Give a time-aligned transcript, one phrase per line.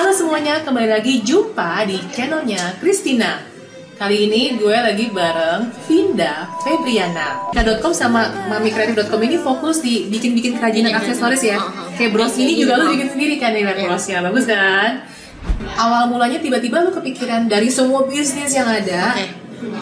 [0.00, 3.36] Halo semuanya, kembali lagi jumpa di channelnya Christina.
[4.00, 7.52] Kali ini gue lagi bareng Vinda Febriana.
[7.52, 11.60] K.com sama mamikreatif.com ini fokus di bikin-bikin kerajinan aksesoris ya.
[12.00, 15.04] Kayak bros ini juga lu bikin sendiri kan nih brosnya, bagus kan?
[15.76, 19.20] Awal mulanya tiba-tiba lu kepikiran dari semua bisnis yang ada,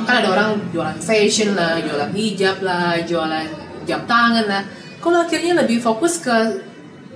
[0.02, 3.46] kan ada orang jualan fashion lah, jualan hijab lah, jualan
[3.86, 4.66] jam tangan lah.
[4.98, 6.66] Kalau akhirnya lebih fokus ke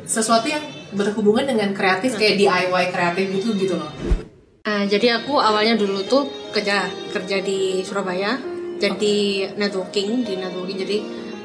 [0.06, 0.62] sesuatu yang
[0.92, 3.92] berhubungan dengan kreatif kayak DIY kreatif gitu gitu loh.
[4.62, 8.38] Nah, jadi aku awalnya dulu tuh kerja kerja di Surabaya,
[8.78, 10.98] jadi networking di networking jadi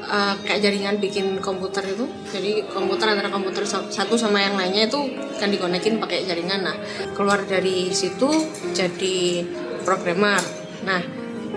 [0.06, 2.06] uh, kayak jaringan bikin komputer itu.
[2.30, 5.00] Jadi komputer antara komputer satu sama yang lainnya itu
[5.34, 6.62] kan dikonekin pakai jaringan.
[6.62, 6.76] Nah,
[7.18, 8.30] keluar dari situ
[8.70, 9.42] jadi
[9.82, 10.40] programmer.
[10.86, 11.02] Nah,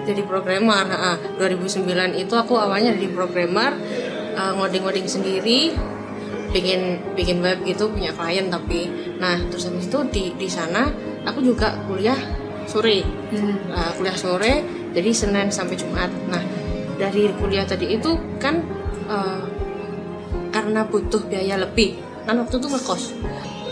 [0.06, 0.86] jadi programmer.
[0.90, 3.78] Nah, 2009 itu aku awalnya jadi programmer
[4.34, 5.78] uh, ngoding-ngoding sendiri
[6.52, 10.92] bikin bikin web gitu punya klien tapi nah terus habis itu di di sana
[11.24, 12.18] aku juga kuliah
[12.68, 13.04] sore.
[13.34, 13.58] Hmm.
[13.72, 14.54] nah, kuliah sore
[14.92, 16.12] jadi senin sampai jumat.
[16.28, 16.44] Nah
[17.00, 18.62] dari kuliah tadi itu kan
[19.08, 19.42] uh,
[20.52, 23.04] karena butuh biaya lebih kan waktu itu ngekos.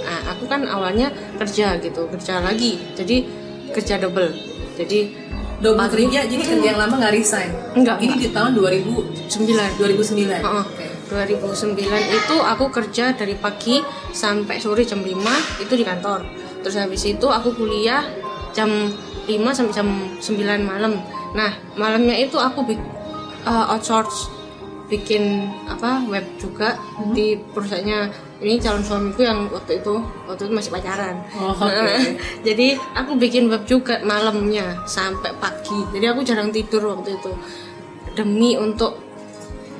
[0.03, 3.27] Nah aku kan awalnya kerja gitu kerja lagi jadi
[3.75, 4.31] kerja double.
[4.79, 5.11] Jadi
[5.59, 7.51] double kerja jadi kerja yang lama nggak resign?
[7.75, 10.63] Enggak ini di tahun 2009 2009 uh -uh.
[10.63, 13.81] Okay 2009 itu aku kerja dari pagi
[14.13, 16.21] sampai sore jam 5 itu di kantor.
[16.61, 18.05] Terus habis itu aku kuliah
[18.53, 18.69] jam
[19.25, 19.89] 5 sampai jam
[20.21, 21.01] 9 malam.
[21.33, 22.61] Nah malamnya itu aku
[23.45, 24.29] uh, outsource
[24.89, 27.13] bikin apa web juga hmm.
[27.13, 28.29] di perusahaannya.
[28.39, 31.19] Ini calon suamiku yang waktu itu waktu itu masih pacaran.
[31.35, 32.15] Oh, okay.
[32.47, 35.75] jadi aku bikin web juga malamnya sampai pagi.
[35.91, 37.31] Jadi aku jarang tidur waktu itu.
[38.15, 38.97] Demi untuk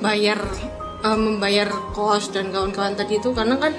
[0.00, 0.40] bayar
[1.04, 3.72] uh, membayar kos dan kawan-kawan tadi itu karena kan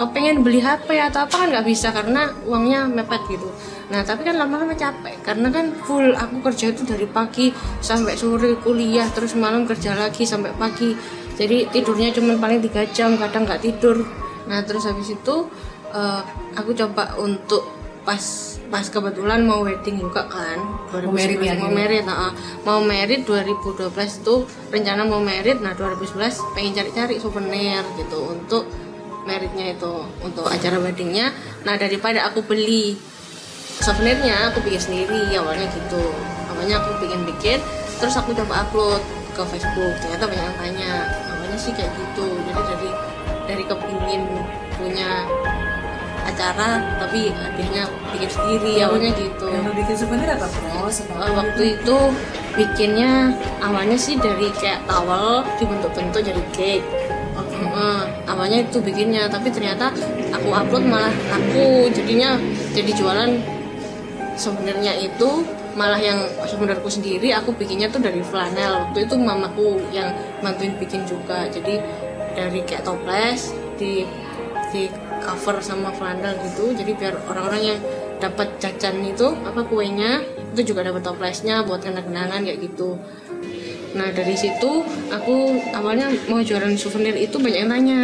[0.00, 3.48] uh, pengen beli HP atau apa kan nggak bisa karena uangnya mepet gitu.
[3.92, 8.58] Nah tapi kan lama-lama capek karena kan full aku kerja itu dari pagi sampai sore
[8.60, 10.96] kuliah terus malam kerja lagi sampai pagi.
[11.36, 14.00] Jadi tidurnya cuma paling tiga jam kadang nggak tidur.
[14.48, 15.46] Nah terus habis itu
[15.92, 16.22] uh,
[16.56, 17.75] aku coba untuk
[18.06, 18.22] pas
[18.70, 20.58] pas kebetulan mau wedding juga kan
[20.94, 22.30] 2019 mau merit ya mau merit nah,
[22.62, 24.34] mau merit 2012 itu
[24.70, 28.70] rencana mau merit nah 2011 pengen cari-cari souvenir gitu untuk
[29.26, 31.34] meritnya itu untuk acara weddingnya.
[31.66, 32.94] Nah daripada aku beli
[33.82, 36.04] souvenirnya aku bikin sendiri awalnya gitu.
[36.54, 37.58] Awalnya aku bikin bikin
[37.98, 39.02] terus aku coba upload
[39.34, 40.90] ke Facebook ternyata banyak yang tanya
[41.34, 42.24] awalnya sih kayak gitu?
[42.48, 42.90] Jadi dari
[43.50, 44.22] dari kepingin
[44.78, 45.26] punya
[46.36, 49.48] acara tapi hadiahnya bikin sendiri awalnya gitu.
[49.48, 50.44] yang bikin souvenir apa?
[51.16, 51.96] Uh, waktu itu
[52.52, 53.32] bikinnya
[53.64, 56.84] awalnya sih dari kayak towel dibentuk-bentuk jadi cake.
[57.36, 57.64] Okay.
[57.72, 59.88] uh, awalnya itu bikinnya tapi ternyata
[60.32, 62.36] aku upload malah aku jadinya
[62.76, 63.40] jadi jualan
[64.36, 65.44] sebenarnya itu
[65.76, 68.92] malah yang sebenarnya sendiri aku bikinnya tuh dari flanel.
[68.92, 70.12] Waktu itu mamaku yang
[70.44, 71.48] bantuin bikin juga.
[71.48, 71.80] Jadi
[72.36, 74.04] dari kayak toples di
[74.72, 74.92] di
[75.26, 76.70] cover sama flanel gitu.
[76.70, 77.78] Jadi biar orang-orang yang
[78.22, 80.24] dapat jajan itu apa kuenya
[80.56, 82.96] itu juga dapat toplesnya buat kenang-kenangan kayak gitu.
[83.96, 85.36] Nah dari situ aku
[85.72, 88.00] awalnya mau jualan souvenir itu banyak yang tanya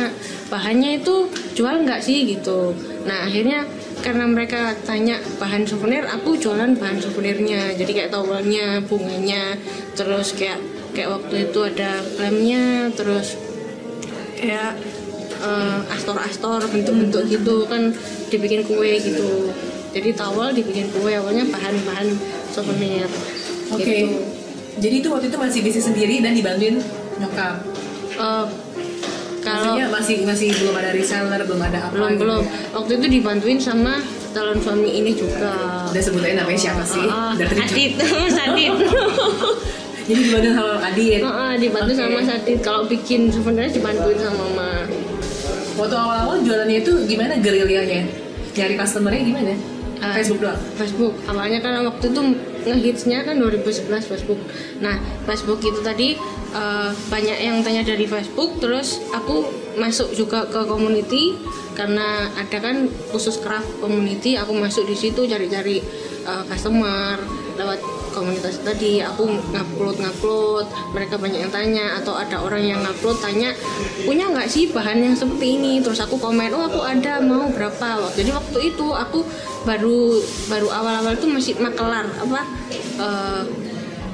[0.48, 2.24] bahannya itu jual nggak sih?
[2.28, 2.72] gitu.
[3.04, 3.64] Nah akhirnya
[4.00, 7.76] karena mereka tanya bahan souvenir aku jualan bahan souvenirnya.
[7.76, 9.56] Jadi kayak towelnya bunganya
[9.96, 10.60] terus kayak
[10.92, 13.36] kayak waktu itu ada lemnya terus
[14.36, 14.76] kayak
[15.90, 17.90] astor-astor bentuk-bentuk gitu kan
[18.30, 19.50] dibikin kue gitu.
[19.92, 22.08] Jadi tawal dibikin kue awalnya bahan-bahan
[22.54, 23.08] souvenir.
[23.72, 23.82] Oke.
[23.82, 24.00] Okay.
[24.04, 24.18] gitu.
[24.80, 26.80] jadi itu waktu itu masih bisnis sendiri dan dibantuin
[27.20, 27.60] nyokap?
[28.16, 28.48] Uh,
[29.42, 32.42] kalau Maksudnya masih masih belum ada reseller belum ada apa belum gitu belum.
[32.46, 32.52] ya?
[32.78, 33.94] waktu itu dibantuin sama
[34.32, 35.52] calon suami ini juga.
[35.92, 37.04] Udah sebutin namanya siapa sih?
[37.04, 37.92] Uh, uh, Adit
[38.32, 38.74] Sadit
[40.02, 41.20] jadi dibantuin sama Adit.
[41.22, 42.00] Uh, uh, dibantu okay.
[42.00, 44.61] sama Sadit kalau bikin sebenarnya dibantuin sama mama
[45.82, 48.06] waktu awal-awal jualannya itu gimana gerilyanya
[48.54, 49.54] nyari customernya gimana?
[50.02, 50.60] Uh, Facebook doang?
[50.78, 51.14] Facebook.
[51.30, 52.20] Awalnya kan waktu itu
[52.66, 54.40] ngehitsnya kan 2011 Facebook.
[54.82, 56.18] Nah Facebook itu tadi
[56.54, 59.46] uh, banyak yang tanya dari Facebook terus aku
[59.78, 61.38] masuk juga ke community
[61.72, 65.80] karena ada kan khusus craft community aku masuk di situ cari-cari
[66.28, 67.16] uh, customer
[67.56, 67.80] lewat
[68.12, 73.56] komunitas tadi aku ngupload ngupload mereka banyak yang tanya atau ada orang yang ngupload tanya
[74.04, 78.12] punya nggak sih bahan yang seperti ini terus aku komen oh aku ada mau berapa
[78.14, 79.24] jadi waktu itu aku
[79.64, 82.40] baru baru awal-awal itu masih makelar apa
[83.00, 83.42] uh,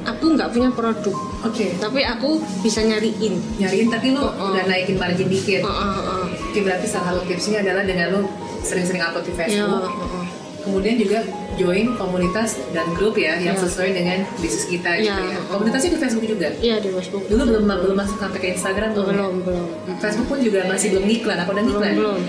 [0.08, 1.74] aku nggak punya produk oke okay.
[1.76, 4.54] tapi aku bisa nyariin nyariin tapi lu oh, oh.
[4.54, 6.18] udah naikin margin dikit oh, oh.
[6.48, 8.20] Oke, berarti salah satu tipsnya adalah dengan lu
[8.64, 9.84] sering-sering upload di ya Facebook.
[9.84, 10.26] heeh.
[10.64, 11.18] Kemudian juga
[11.58, 13.60] join komunitas dan grup ya yang Ya.
[13.60, 15.34] sesuai dengan bisnis kita gitu Ya.
[15.34, 15.38] ya.
[15.46, 16.48] Komunitasnya di Facebook juga.
[16.58, 19.04] iya di Facebook Dulu belum belum masuk sampai ke Instagram belum.
[19.04, 19.12] ya?
[19.12, 19.66] belum belum
[19.98, 21.36] Facebook pun juga masih belum ngiklan.
[21.38, 21.94] Aku udah belum ngiklan.
[21.94, 22.20] belum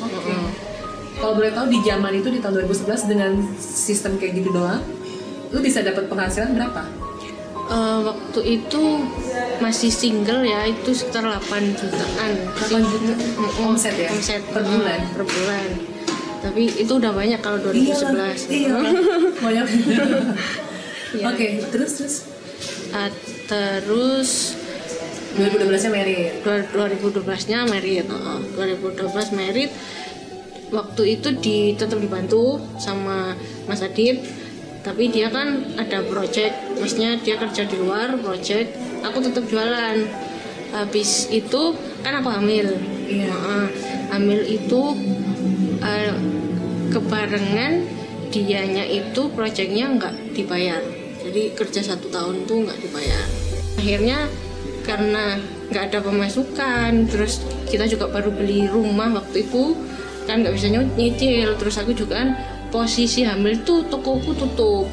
[0.00, 0.32] Oke.
[1.14, 4.78] Kalau boleh tahu di zaman itu di tahun 2011 dengan sistem kayak gitu doang,
[5.48, 6.82] lu bisa dapat penghasilan berapa?
[7.68, 8.82] Eh, waktu itu
[9.58, 11.36] masih single ya itu sekitar 8
[11.74, 12.30] jutaan
[12.64, 13.12] 8 juta
[13.60, 14.08] omset ya?
[14.08, 15.00] omset per mm, bulan.
[15.12, 15.66] per bulan
[16.48, 18.76] tapi itu udah banyak kalau 2011 Iya,
[19.44, 19.66] banyak.
[21.08, 21.24] Iya.
[21.32, 22.16] Oke, terus terus?
[22.92, 23.08] Ah,
[23.48, 24.52] terus
[25.40, 26.32] 2012 nya married.
[26.44, 29.72] 2012 nya merit Heeh, 2012 merit
[30.68, 33.32] waktu itu di tetap dibantu sama
[33.64, 34.20] Mas Adit
[34.84, 39.96] tapi dia kan ada project maksudnya dia kerja di luar project aku tetap jualan.
[40.68, 41.72] Habis itu
[42.04, 42.76] kan aku hamil.
[43.08, 43.32] Iya.
[43.32, 43.66] Heeh,
[44.12, 44.82] hamil itu
[45.80, 46.12] eh,
[46.98, 47.86] kebarengan
[48.34, 50.82] dianya itu projectnya nggak dibayar.
[51.22, 53.24] Jadi kerja satu tahun tuh nggak dibayar.
[53.78, 54.18] Akhirnya
[54.82, 55.38] karena
[55.70, 59.78] nggak ada pemasukan terus kita juga baru beli rumah waktu itu
[60.26, 61.54] kan nggak bisa ny- nyicil.
[61.54, 62.28] Terus aku juga kan
[62.74, 64.90] posisi hamil tuh tokoku tutup.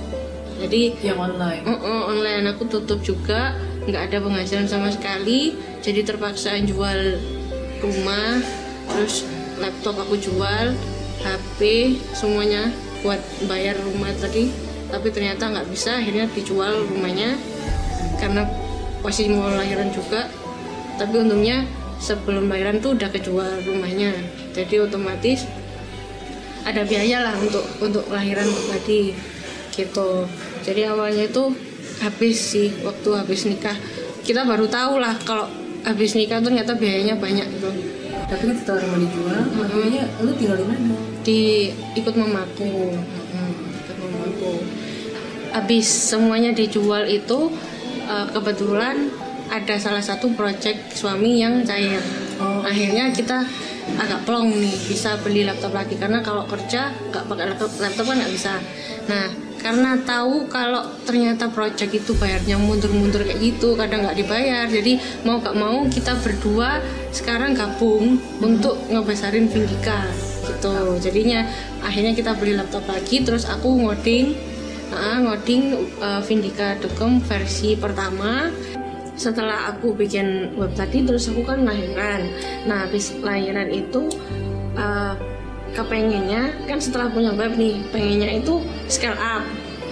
[0.62, 1.63] Jadi Yang online.
[1.68, 2.46] Uh, uh, online.
[2.56, 3.57] Aku tutup juga
[3.90, 5.57] nggak ada penghasilan sama sekali.
[5.84, 7.19] Jadi terpaksa jual
[7.84, 8.40] rumah
[8.86, 9.28] terus
[9.60, 10.72] laptop aku jual
[11.25, 11.60] HP
[12.13, 12.69] semuanya
[13.01, 13.18] buat
[13.50, 14.54] bayar rumah tadi.
[14.86, 17.33] Tapi ternyata nggak bisa akhirnya dijual rumahnya
[18.22, 18.45] karena
[19.01, 20.30] posisi mau lahiran juga.
[20.95, 21.66] Tapi untungnya
[21.98, 24.13] sebelum lahiran tuh udah kejual rumahnya.
[24.54, 25.44] Jadi otomatis
[26.66, 29.13] ada biaya lah untuk untuk lahiran tadi
[29.74, 30.25] gitu.
[30.66, 31.54] Jadi awalnya itu
[32.01, 33.75] habis sih waktu habis nikah.
[34.25, 35.45] Kita baru tahu lah kalau
[35.86, 37.69] habis nikah tuh ternyata biayanya banyak gitu.
[38.25, 41.14] Tapi setelah rumah dijual, akhirnya lu tinggal di mana?
[41.25, 42.94] Di ikut mamaku
[43.36, 44.54] Mm, ikut mamaku
[45.56, 47.51] habis semuanya dijual itu
[48.06, 49.10] eh, kebetulan
[49.50, 52.01] ada salah satu project suami yang cair.
[52.36, 52.60] Oh.
[52.68, 53.48] akhirnya kita
[53.95, 55.95] agak plong nih bisa beli laptop lagi.
[55.95, 58.54] Karena kalau kerja nggak pakai laptop laptop kan nggak bisa.
[59.07, 59.25] Nah
[59.62, 64.68] karena tahu kalau ternyata project itu bayarnya mundur-mundur kayak gitu kadang nggak dibayar.
[64.68, 66.83] Jadi mau gak mau kita berdua
[67.16, 70.04] sekarang gabung untuk ngebesarin Vindika
[70.45, 71.01] gitu.
[71.01, 71.44] Jadinya
[71.81, 74.38] akhirnya kita beli laptop lagi terus aku ngoding
[74.94, 78.53] Nah, ngoding uh, Vindika.com versi pertama.
[79.15, 82.27] Setelah aku bikin web tadi terus aku kan lahiran.
[82.68, 84.12] Nah habis lahiran itu
[84.75, 85.15] uh,
[85.71, 88.59] kepengennya kan setelah punya web nih pengennya itu
[88.92, 89.44] scale up.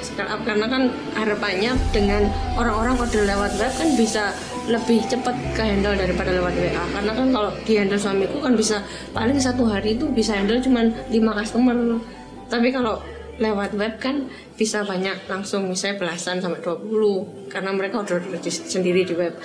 [0.03, 2.27] Scale up karena kan harapannya dengan
[2.59, 7.27] orang-orang order lewat web kan bisa lebih cepat ke handle daripada lewat WA karena kan
[7.36, 8.80] kalau di handle suamiku kan bisa
[9.12, 11.75] paling satu hari itu bisa handle cuman 5 customer.
[12.48, 13.01] Tapi kalau
[13.42, 19.18] lewat web kan bisa banyak langsung misalnya belasan sampai 20 karena mereka regis- sendiri di
[19.18, 19.36] web.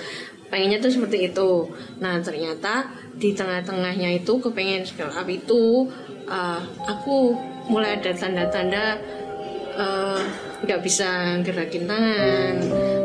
[0.49, 1.67] Pengennya tuh seperti itu.
[1.99, 2.89] Nah ternyata
[3.19, 5.89] di tengah-tengahnya itu kepengen scale up itu
[6.29, 7.35] uh, aku
[7.69, 8.97] mulai ada tanda-tanda
[9.77, 12.53] uh, nggak bisa gerakin tangan.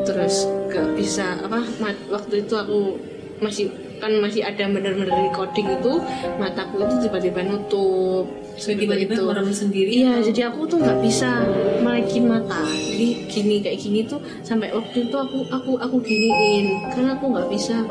[0.05, 1.63] Terus nggak bisa apa
[2.11, 2.99] waktu itu aku
[3.43, 3.67] masih
[3.99, 6.03] kan masih ada bener-bener recording itu
[6.37, 8.27] mataku itu tiba-tiba nutup.
[8.55, 11.43] Tiba-tiba orang sendiri Iya, jadi aku tuh nggak bisa
[11.83, 12.63] melekin mata.
[12.71, 16.79] Jadi gini kayak gini tuh sampai waktu itu aku aku aku giniin.
[16.95, 17.83] Karena aku nggak bisa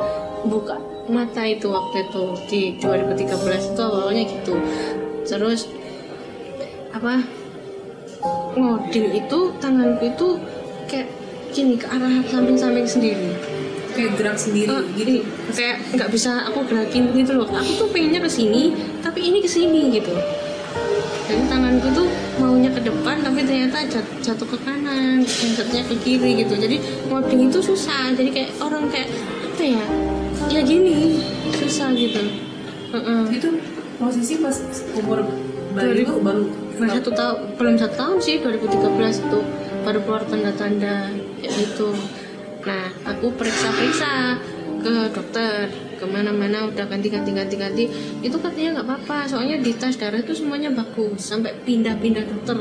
[0.48, 0.80] buka
[1.12, 4.56] mata itu waktu itu di 2013 itu awalnya gitu.
[5.28, 5.68] Terus
[6.96, 7.26] apa
[8.56, 10.28] ngoding itu tanganku itu
[10.86, 11.08] kayak
[11.50, 13.30] gini ke arah samping-samping sendiri.
[13.92, 15.22] kayak gerak sendiri Eh, gitu.
[15.54, 19.46] kayak nggak bisa aku gerakin gitu loh aku tuh pengennya ke sini tapi ini ke
[19.48, 20.10] sini gitu
[21.24, 26.42] jadi tanganku tuh maunya ke depan tapi ternyata jat- jatuh ke kanan satunya ke kiri
[26.42, 29.14] gitu jadi ngoding itu susah jadi kayak orang kayak
[29.46, 29.86] apa ya
[30.50, 31.22] ya gini
[31.54, 32.22] susah gitu
[32.90, 33.22] Heeh.
[33.32, 33.50] Itu
[33.96, 34.58] posisi pas
[34.94, 35.22] umur
[35.72, 36.44] baru baru
[36.74, 39.40] Baru satu tahun belum satu tahun sih 2013 itu
[39.84, 41.94] baru keluar tanda-tanda kayak gitu.
[42.66, 44.42] Nah aku periksa-periksa
[44.84, 47.84] ke dokter ke mana-mana udah ganti ganti ganti ganti
[48.20, 51.22] itu katanya nggak apa-apa soalnya di tes darah itu semuanya bagus.
[51.22, 52.58] Sampai pindah-pindah dokter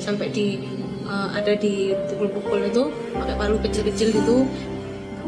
[0.00, 0.60] sampai di
[1.04, 4.46] eh, ada di pukul-pukul itu pakai palu kecil-kecil gitu.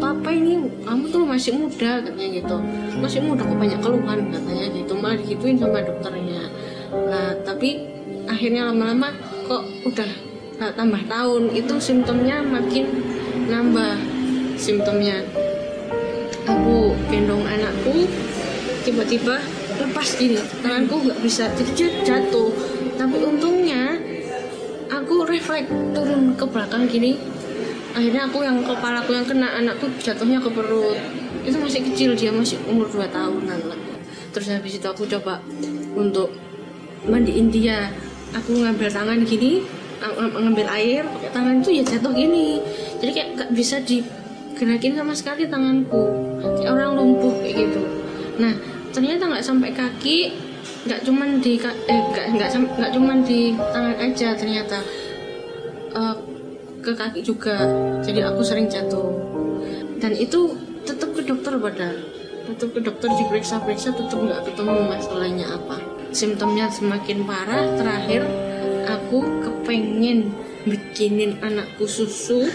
[0.02, 2.57] Apa ini kamu tuh masih muda katanya gitu.
[2.99, 4.93] Masih muda kok banyak keluhan katanya gitu.
[4.97, 6.49] Malah digituin sama dokternya.
[6.93, 7.91] Nah tapi
[8.29, 9.14] akhirnya lama-lama
[9.47, 10.11] kok udah
[10.59, 11.43] nggak tambah tahun.
[11.55, 12.87] Itu simptomnya makin
[13.49, 13.99] nambah
[14.59, 15.23] simptomnya.
[16.47, 18.07] Aku gendong anakku
[18.83, 19.38] tiba-tiba
[19.79, 20.38] lepas gini.
[20.61, 22.50] Tanganku nggak bisa jadi jatuh.
[22.99, 23.99] Tapi untungnya
[24.91, 27.19] aku refleks turun ke belakang gini.
[27.93, 30.99] Akhirnya aku yang kepala aku yang kena anakku jatuhnya ke perut.
[31.43, 33.93] Itu masih kecil dia masih umur 2 tahunan
[34.33, 35.45] terus habis itu aku coba
[35.93, 36.33] untuk
[37.05, 37.93] mandiin dia
[38.33, 39.62] aku ngambil tangan gini
[40.03, 42.59] ng- ngambil air pakai tangan itu ya jatuh gini.
[42.99, 46.03] Jadi kayak gak bisa digerakin sama sekali tanganku.
[46.59, 47.81] Kayak orang lumpuh kayak gitu.
[48.43, 48.53] Nah
[48.93, 50.37] ternyata nggak sampai kaki
[50.83, 52.01] nggak cuman di eh
[52.35, 54.79] nggak nggak cuman di tangan aja ternyata.
[55.93, 56.17] Eh,
[56.83, 57.62] ke kaki juga.
[58.03, 59.07] Jadi aku sering jatuh.
[60.03, 61.95] Dan itu tetap ke dokter padahal.
[62.43, 68.28] Tetap ke dokter diperiksa-periksa tetap nggak ketemu masalahnya apa simptomnya semakin parah terakhir
[68.85, 70.33] aku kepengen
[70.69, 72.47] bikinin anakku susu.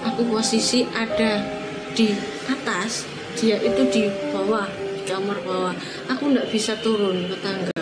[0.00, 1.44] Aku posisi ada
[1.92, 2.14] di
[2.48, 3.04] atas
[3.36, 4.64] dia itu di bawah
[4.96, 5.74] di kamar bawah.
[6.08, 7.74] Aku nggak bisa turun ke tangga.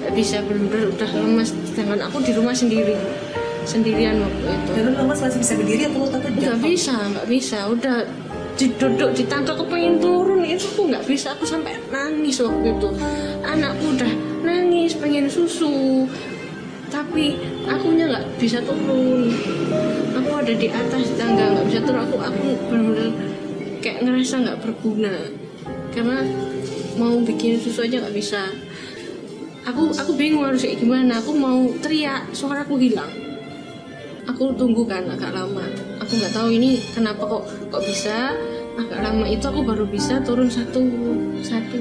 [0.00, 1.50] Nggak bisa bener-bener udah lemas.
[1.66, 2.96] Sedangkan aku di rumah sendiri
[3.68, 4.70] sendirian waktu itu.
[4.72, 7.58] Dan lu lemas masih bisa berdiri atau tetap nggak bisa nggak bisa.
[7.68, 7.96] Udah
[8.66, 10.42] duduk di tangga aku pengen turun.
[10.42, 12.90] Itu tuh nggak bisa aku sampai nangis waktu itu.
[13.46, 14.12] Anakku udah
[14.42, 16.08] nangis pengen susu.
[16.90, 17.38] Tapi
[17.70, 19.30] akunya nggak bisa turun.
[20.18, 22.02] Aku ada di atas tangga nggak bisa turun.
[22.08, 23.10] Aku aku benar-benar
[23.78, 25.14] kayak ngerasa nggak berguna.
[25.94, 26.26] Karena
[26.98, 28.42] mau bikin susu aja nggak bisa.
[29.68, 31.22] Aku aku bingung harus kayak gimana.
[31.22, 33.27] Aku mau teriak suaraku hilang
[34.28, 35.64] aku tunggu kan agak lama.
[36.04, 37.42] Aku nggak tahu ini kenapa kok
[37.72, 38.36] kok bisa.
[38.78, 40.84] Agak lama itu aku baru bisa turun satu
[41.42, 41.80] satu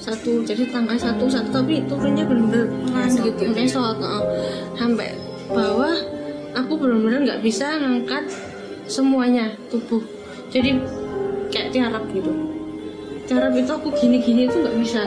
[0.00, 0.32] satu.
[0.46, 1.50] Jadi tangga satu satu.
[1.60, 4.24] Tapi turunnya benar-benar pelan gitu ngesot uh.
[4.78, 5.12] sampai
[5.50, 5.92] bawah
[6.56, 8.24] aku benar-benar nggak bisa ngangkat
[8.88, 10.00] semuanya tubuh.
[10.48, 10.80] Jadi
[11.50, 12.32] kayak tiarap gitu.
[13.24, 15.00] Tiarap itu aku gini-gini itu nggak bisa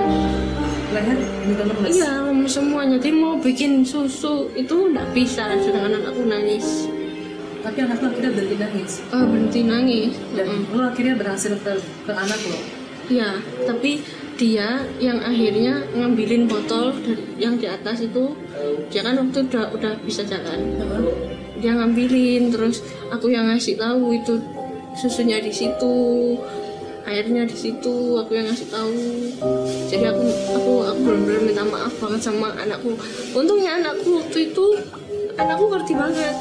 [0.88, 1.91] Leher lemas.
[1.91, 2.96] Iya, lemes semuanya.
[2.96, 6.88] Jadi mau bikin susu itu nggak bisa, sedangkan anak aku nangis.
[7.60, 8.91] Tapi anak lu akhirnya berhenti nangis.
[9.12, 10.13] Oh, berhenti nangis.
[10.32, 10.63] Dan Mm.
[10.72, 11.74] lu akhirnya berhasil ke,
[12.08, 12.60] ke anak lo.
[13.08, 14.03] Iya, tapi
[14.39, 18.36] dia yang akhirnya ngambilin botol dari yang di atas itu,
[18.91, 20.75] dia kan waktu udah udah bisa jalan.
[21.58, 24.39] Dia ngambilin, terus aku yang ngasih tahu itu
[24.94, 26.36] susunya di situ,
[27.08, 29.00] airnya di situ, aku yang ngasih tahu.
[29.88, 33.00] Jadi aku aku aku benar-benar minta maaf banget sama anakku.
[33.32, 34.66] Untungnya anakku waktu itu
[35.40, 36.36] anakku ngerti banget.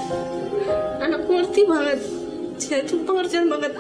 [0.99, 2.01] Anakku ngerti banget.
[2.59, 3.79] Dia itu pengertian banget.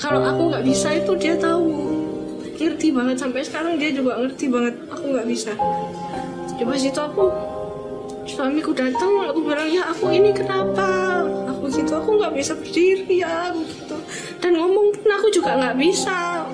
[0.00, 1.68] Kalau aku nggak bisa itu dia tahu.
[2.58, 4.74] Ngerti banget sampai sekarang dia juga ngerti banget.
[4.88, 5.52] Aku nggak bisa.
[6.56, 7.28] Coba situ aku
[8.28, 13.48] suamiku datang aku bilang ya aku ini kenapa aku gitu aku nggak bisa berdiri ya
[13.48, 13.64] aku
[14.38, 16.46] dan ngomong pun aku juga nggak bisa.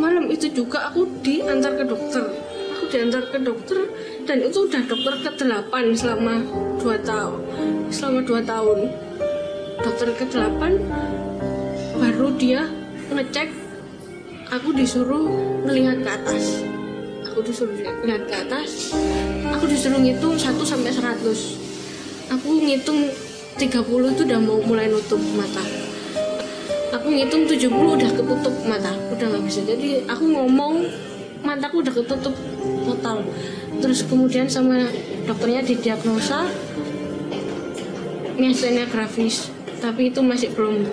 [0.00, 2.26] Malam itu juga aku diantar ke dokter.
[2.74, 3.86] Aku diantar ke dokter
[4.26, 6.42] dan itu udah dokter ke 8 selama
[6.82, 7.40] 2 tahun
[7.92, 8.78] selama 2 tahun.
[9.78, 12.66] Dokter ke 8 baru dia
[13.14, 13.54] ngecek
[14.50, 15.30] aku disuruh
[15.62, 16.66] melihat ke atas.
[17.30, 18.90] Aku disuruh lihat ke atas.
[19.54, 21.62] Aku disuruh ngitung 1 sampai 100
[22.32, 23.12] aku ngitung
[23.60, 25.60] 30 itu udah mau mulai nutup mata
[26.92, 29.64] aku ngitung 70 udah ketutup mata udah nggak bisa.
[29.64, 30.84] Jadi aku ngomong
[31.40, 32.36] mataku udah ketutup
[32.84, 33.24] total.
[33.80, 34.86] Terus kemudian sama
[35.24, 36.46] dokternya didiagnosa
[38.36, 39.48] miastenia gravis
[39.80, 40.86] tapi itu masih belum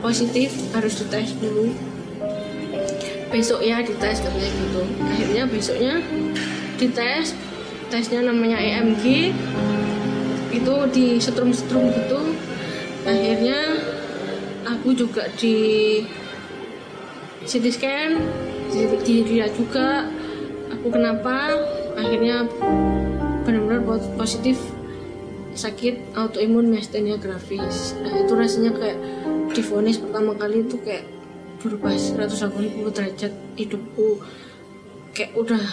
[0.00, 1.74] positif harus dites dulu.
[3.30, 4.82] Besok ya dites katanya gitu.
[5.02, 5.94] Akhirnya besoknya
[6.78, 7.34] dites
[7.90, 9.34] tesnya namanya EMG
[10.50, 12.20] itu di setrum-setrum gitu.
[13.06, 13.69] Akhirnya
[14.80, 16.00] aku juga di
[17.44, 18.16] CT scan
[19.04, 20.08] di, dilihat juga.
[20.72, 21.52] Aku kenapa?
[22.00, 22.48] Akhirnya
[23.44, 24.56] benar-benar po- positif
[25.52, 28.98] sakit autoimun miastenia gravis nah itu rasanya kayak
[29.50, 31.02] difonis pertama kali itu kayak
[31.58, 34.24] berubah 180 derajat hidupku.
[35.12, 35.64] Kayak udah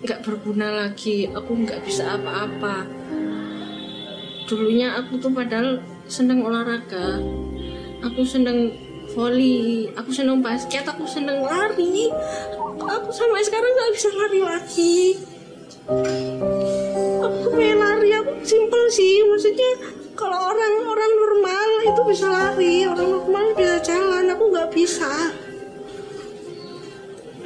[0.00, 2.88] nggak berguna lagi aku nggak bisa apa-apa.
[4.48, 7.20] Dulunya aku tuh padahal seneng olahraga
[8.04, 8.68] aku seneng
[9.16, 12.12] volley aku seneng basket aku seneng lari.
[12.74, 14.98] Aku sampai sekarang nggak bisa lari lagi.
[17.24, 19.24] Aku pengen lari aku simple sih.
[19.24, 19.72] Maksudnya
[20.12, 25.12] kalau orang orang normal itu bisa lari orang normal bisa jalan aku nggak bisa.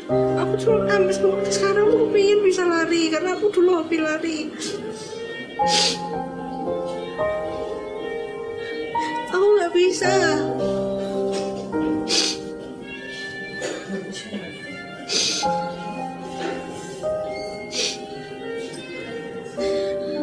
[0.09, 1.15] Aku cuma sampai
[1.53, 4.39] sekarang aku pengen bisa lari karena aku dulu hobi lari
[9.39, 10.13] aku nggak bisa.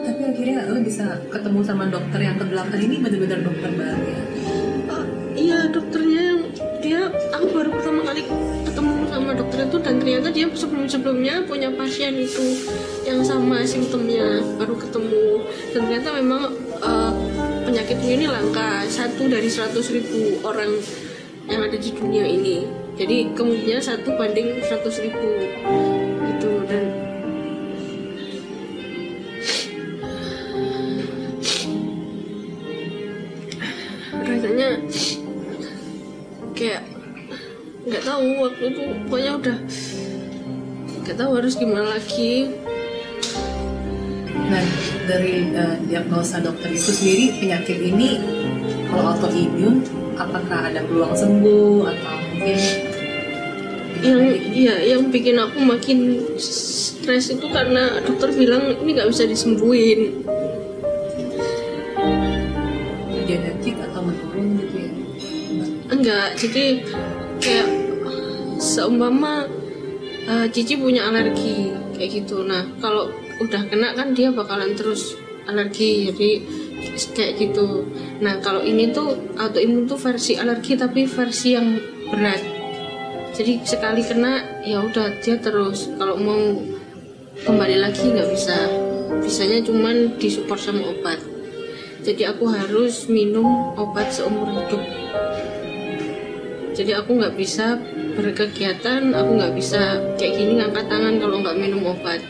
[0.03, 4.21] Tapi akhirnya lo bisa ketemu sama dokter yang ke belakang ini benar-benar dokter baru ya
[4.91, 5.05] uh,
[5.35, 6.41] iya dokternya yang
[6.83, 7.01] dia
[7.33, 8.21] aku baru pertama kali
[8.67, 12.45] ketemu sama dokter itu dan ternyata dia sebelum-sebelumnya punya pasien itu
[13.07, 15.47] yang sama simptomnya baru ketemu.
[15.71, 16.44] Dan ternyata memang
[17.75, 20.79] penyakit ini langka satu dari 100 ribu orang
[21.51, 22.63] yang ada di dunia ini.
[22.95, 25.27] Jadi kemungkinan satu banding 100 ribu
[26.23, 26.51] gitu.
[26.71, 26.87] Dan
[34.23, 34.79] rasanya
[36.55, 36.79] kayak
[37.91, 39.57] nggak tahu waktu itu pokoknya udah
[41.03, 42.55] nggak tahu harus gimana lagi
[45.05, 48.19] dari eh, diagnosa dokter itu sendiri penyakit ini
[48.89, 49.85] kalau autoimun
[50.17, 52.59] apakah ada peluang sembuh atau mungkin
[54.05, 54.21] yang
[54.53, 60.21] ya yang bikin aku makin stres itu karena dokter bilang ini nggak bisa disembuhin
[63.25, 64.91] genetik atau menurun gitu ya?
[65.89, 66.65] enggak jadi
[67.41, 67.67] kayak
[68.61, 69.49] seumpama
[70.29, 76.09] eh, Cici punya alergi kayak gitu nah kalau udah kena kan dia bakalan terus alergi
[76.11, 76.29] jadi
[77.15, 77.85] kayak gitu.
[78.23, 81.77] Nah kalau ini tuh autoimun tuh versi alergi tapi versi yang
[82.09, 82.41] berat.
[83.35, 85.91] Jadi sekali kena ya udah dia terus.
[85.99, 86.55] Kalau mau
[87.43, 88.57] kembali lagi nggak bisa.
[89.19, 91.19] Bisanya cuman disupport sama obat.
[92.05, 94.83] Jadi aku harus minum obat seumur hidup.
[96.75, 97.79] Jadi aku nggak bisa
[98.15, 102.23] berkegiatan aku nggak bisa kayak gini ngangkat tangan kalau nggak minum obat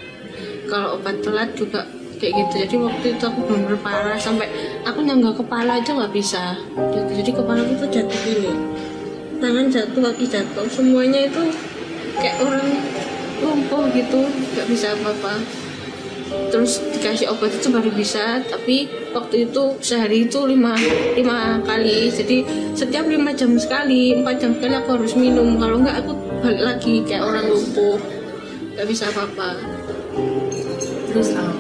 [0.66, 1.86] kalau obat telat juga
[2.18, 2.54] kayak gitu.
[2.66, 4.48] Jadi waktu itu aku benar parah sampai
[4.88, 6.56] aku nyangga kepala aja nggak bisa.
[6.74, 7.12] Gitu.
[7.24, 8.52] jadi kepala aku tuh jatuh gini.
[9.40, 11.44] Tangan jatuh kaki jatuh semuanya itu
[12.18, 12.68] kayak orang
[13.44, 15.44] lumpuh gitu nggak bisa apa-apa.
[16.50, 20.74] Terus dikasih obat itu baru bisa tapi waktu itu sehari itu lima
[21.14, 22.10] lima kali.
[22.10, 22.42] Jadi
[22.74, 25.60] setiap lima jam sekali empat jam sekali aku harus minum.
[25.62, 28.00] Kalau nggak aku balik lagi kayak orang lumpuh.
[28.76, 29.75] Nggak bisa apa-apa
[31.16, 31.56] Terus um,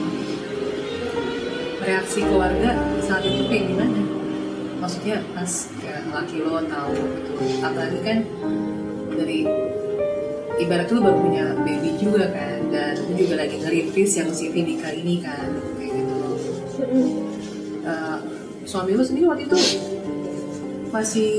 [1.80, 4.04] reaksi keluarga saat itu kayak gimana?
[4.84, 7.32] Maksudnya pas ya, laki lo tahu gitu.
[7.64, 8.18] Apalagi kan
[9.16, 9.48] dari
[10.60, 14.92] ibarat lu baru punya baby juga kan dan lu juga lagi ngerintis yang si Vindika
[14.92, 15.48] ini kan
[15.80, 16.20] kayak gitu.
[17.88, 18.20] Uh,
[18.68, 19.60] suami lu sendiri waktu itu
[20.92, 21.32] masih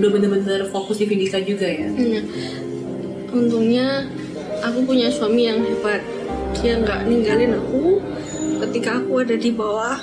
[0.00, 1.92] udah bener-bener fokus di Vindika juga ya?
[1.92, 2.24] Iya.
[3.36, 4.08] untungnya
[4.64, 6.04] aku punya suami yang hebat
[6.62, 7.98] dia nggak ninggalin aku
[8.62, 9.98] ketika aku ada di bawah.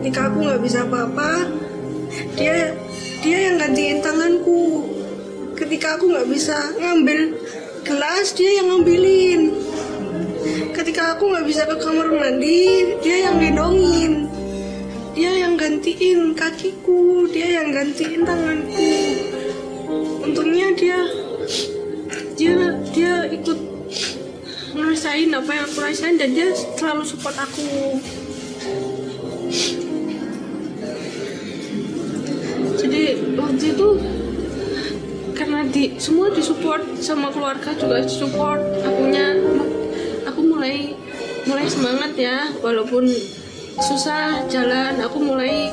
[0.00, 1.52] Ketika aku nggak bisa apa-apa
[2.32, 2.72] dia
[3.20, 4.88] dia yang gantiin tanganku.
[5.52, 7.36] Ketika aku nggak bisa ngambil
[7.84, 9.40] gelas dia yang ngambilin.
[10.72, 14.32] Ketika aku nggak bisa ke kamar mandi dia yang gendongin
[15.16, 18.92] dia yang gantiin kakiku dia yang gantiin tanganku.
[20.24, 21.04] Untungnya dia
[22.36, 23.65] dia dia ikut
[24.76, 27.96] ngerasain apa yang aku rasain dan dia selalu support aku.
[32.76, 33.02] Jadi
[33.34, 33.88] waktu itu
[35.32, 39.36] karena di semua disupport sama keluarga juga support akunya
[40.24, 40.96] aku mulai
[41.44, 43.04] mulai semangat ya walaupun
[43.76, 45.68] susah jalan aku mulai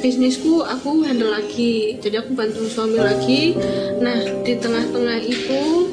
[0.00, 1.98] bisnisku aku handle lagi.
[1.98, 3.56] Jadi aku bantu suami lagi.
[3.98, 5.90] Nah di tengah-tengah itu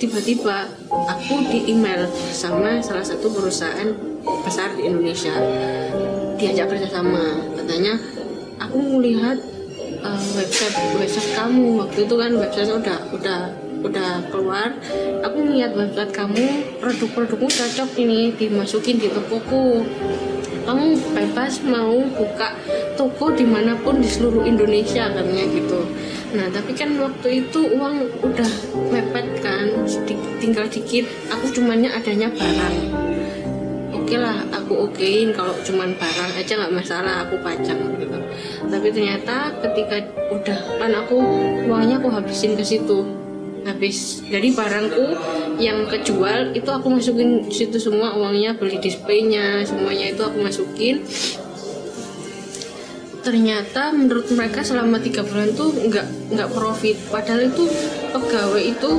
[0.00, 3.92] tiba-tiba aku di email sama salah satu perusahaan
[4.40, 5.36] besar di Indonesia.
[6.40, 7.44] Diajak kerjasama.
[7.52, 8.00] Katanya
[8.56, 9.36] aku melihat
[10.00, 11.84] uh, website website kamu.
[11.84, 13.40] Waktu itu kan website udah udah
[13.84, 14.72] udah keluar.
[15.20, 19.84] Aku lihat website kamu produk-produkmu cocok ini dimasukin di tokoku
[20.70, 22.54] kamu bebas mau buka
[22.94, 25.82] toko di mana pun di seluruh Indonesia katanya gitu.
[26.30, 28.50] Nah tapi kan waktu itu uang udah
[28.94, 31.10] mepet kan sedikit, tinggal dikit.
[31.34, 32.76] Aku cumannya adanya barang.
[33.98, 38.18] Oke lah aku okein kalau cuman barang aja nggak masalah aku pajang gitu.
[38.70, 41.18] Tapi ternyata ketika udah kan aku
[41.66, 43.02] uangnya aku habisin ke situ
[43.66, 45.16] habis dari barangku
[45.60, 51.04] yang kejual itu aku masukin situ semua uangnya beli displaynya semuanya itu aku masukin.
[53.20, 56.96] Ternyata menurut mereka selama tiga bulan tuh nggak nggak profit.
[57.12, 57.68] Padahal itu
[58.16, 58.90] pegawai itu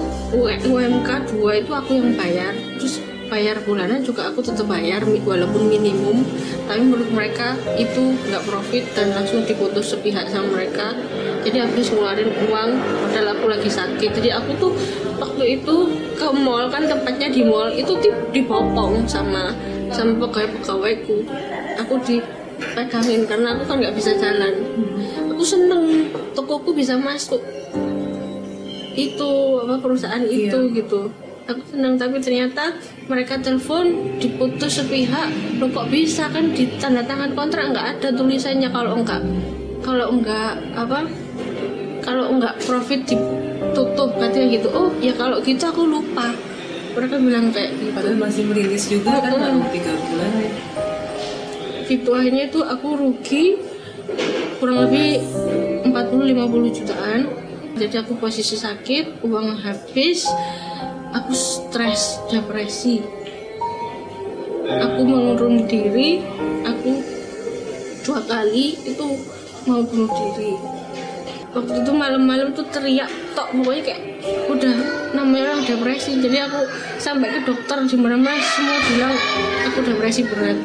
[0.69, 2.54] UMK 2 itu aku yang bayar.
[2.78, 6.28] Terus bayar bulanan juga aku tetap bayar walaupun minimum.
[6.67, 10.91] Tapi menurut mereka itu nggak profit dan langsung diputus sepihak sama mereka.
[11.48, 12.70] Jadi habis ngeluarin uang
[13.08, 14.12] padahal aku lagi sakit.
[14.20, 14.72] Jadi aku tuh
[15.15, 15.76] waktu itu
[16.20, 19.56] ke mall kan tempatnya di mall itu di, dibopong sama
[19.91, 21.24] sama pegawai pegawaiku
[21.80, 24.54] aku dipegangin karena aku kan nggak bisa jalan.
[25.32, 27.39] Aku seneng tokoku bisa masuk.
[28.91, 31.08] Itu apa perusahaan itu gitu.
[31.50, 32.76] Aku senang tapi ternyata
[33.12, 35.28] mereka telepon diputus sepihak
[35.60, 37.76] lo kok bisa kan di tanda tangan kontrak?
[37.76, 39.19] Nggak ada tulisannya kalau enggak
[39.84, 41.04] kalau enggak apa
[42.00, 44.67] kalau enggak profit ditutup katanya gitu.
[44.71, 46.32] Oh ya kalau gitu aku lupa.
[46.95, 47.91] Mereka bilang kayak gitu.
[47.91, 49.43] Padahal masih merilis juga kan Mm-mm.
[49.43, 50.32] baru tiga bulan.
[50.39, 50.52] Ya.
[51.91, 53.60] gitu akhirnya itu aku rugi
[54.63, 55.19] kurang lebih
[55.84, 57.21] 40-50 jutaan.
[57.76, 60.24] Jadi aku posisi sakit uang habis
[61.12, 63.04] aku stres depresi.
[64.71, 66.24] Aku mengurung diri
[66.63, 67.04] aku
[68.08, 69.06] dua kali itu
[69.67, 70.56] mau bunuh diri.
[71.52, 74.02] Waktu itu malam-malam tuh teriak tok pokoknya kayak
[74.47, 74.76] udah
[75.12, 76.15] namanya depresi.
[76.24, 76.63] Jadi aku
[76.95, 79.15] sampai ke dokter di mana-mana semua bilang
[79.67, 80.56] aku depresi berat.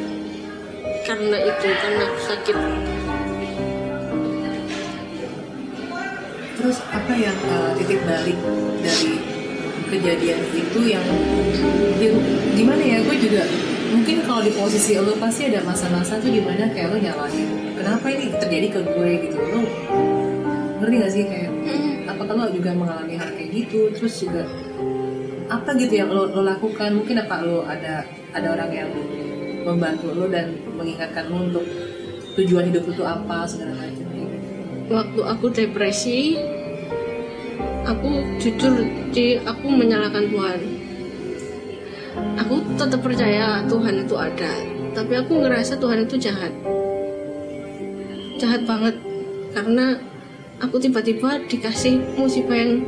[1.02, 2.56] Karena itu karena aku sakit.
[6.56, 8.38] Terus apa yang uh, titik balik
[8.82, 9.25] dari
[9.86, 11.06] kejadian itu yang
[12.02, 12.16] yang
[12.58, 13.42] gimana ya gue juga
[13.94, 18.06] mungkin kalau di posisi lo pasti ada masa-masa tuh di mana kayak lo nyalahin kenapa
[18.10, 19.10] ini terjadi ke gue?
[19.30, 19.38] gitu.
[19.38, 19.60] Lo
[20.82, 21.50] ngerti gak sih kayak
[22.10, 24.44] apakah lo juga mengalami hal kayak gitu terus juga
[25.46, 26.90] apa gitu yang lo, lo lakukan?
[26.98, 28.02] Mungkin apa lo ada
[28.34, 28.90] ada orang yang
[29.62, 31.66] membantu lo dan mengingatkan lo untuk
[32.36, 34.26] tujuan hidup lo tuh apa segala macam gitu.
[34.92, 36.36] waktu aku depresi
[37.86, 38.10] aku
[38.42, 38.82] jujur
[39.14, 40.60] di aku menyalahkan Tuhan.
[42.42, 46.52] Aku tetap percaya Tuhan itu ada tapi aku ngerasa Tuhan itu jahat.
[48.40, 48.96] Jahat banget
[49.52, 50.00] karena
[50.56, 52.80] aku tiba-tiba dikasih musibah yang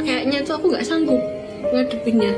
[0.00, 1.20] kayaknya tuh aku nggak sanggup
[1.68, 2.32] ngadepinnya.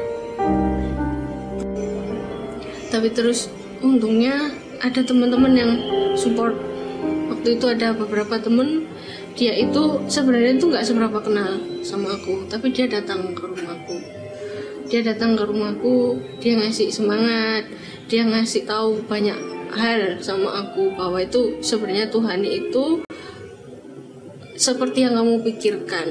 [2.90, 3.50] Tapi terus
[3.82, 4.50] untungnya
[4.82, 5.72] ada teman-teman yang
[6.18, 6.58] support.
[7.30, 8.90] Waktu itu ada beberapa temen
[9.34, 13.96] dia itu sebenarnya itu nggak seberapa kenal sama aku tapi dia datang ke rumahku
[14.86, 17.66] dia datang ke rumahku dia ngasih semangat
[18.06, 19.36] dia ngasih tahu banyak
[19.74, 23.02] hal sama aku bahwa itu sebenarnya Tuhan itu
[24.54, 26.08] seperti yang kamu pikirkan.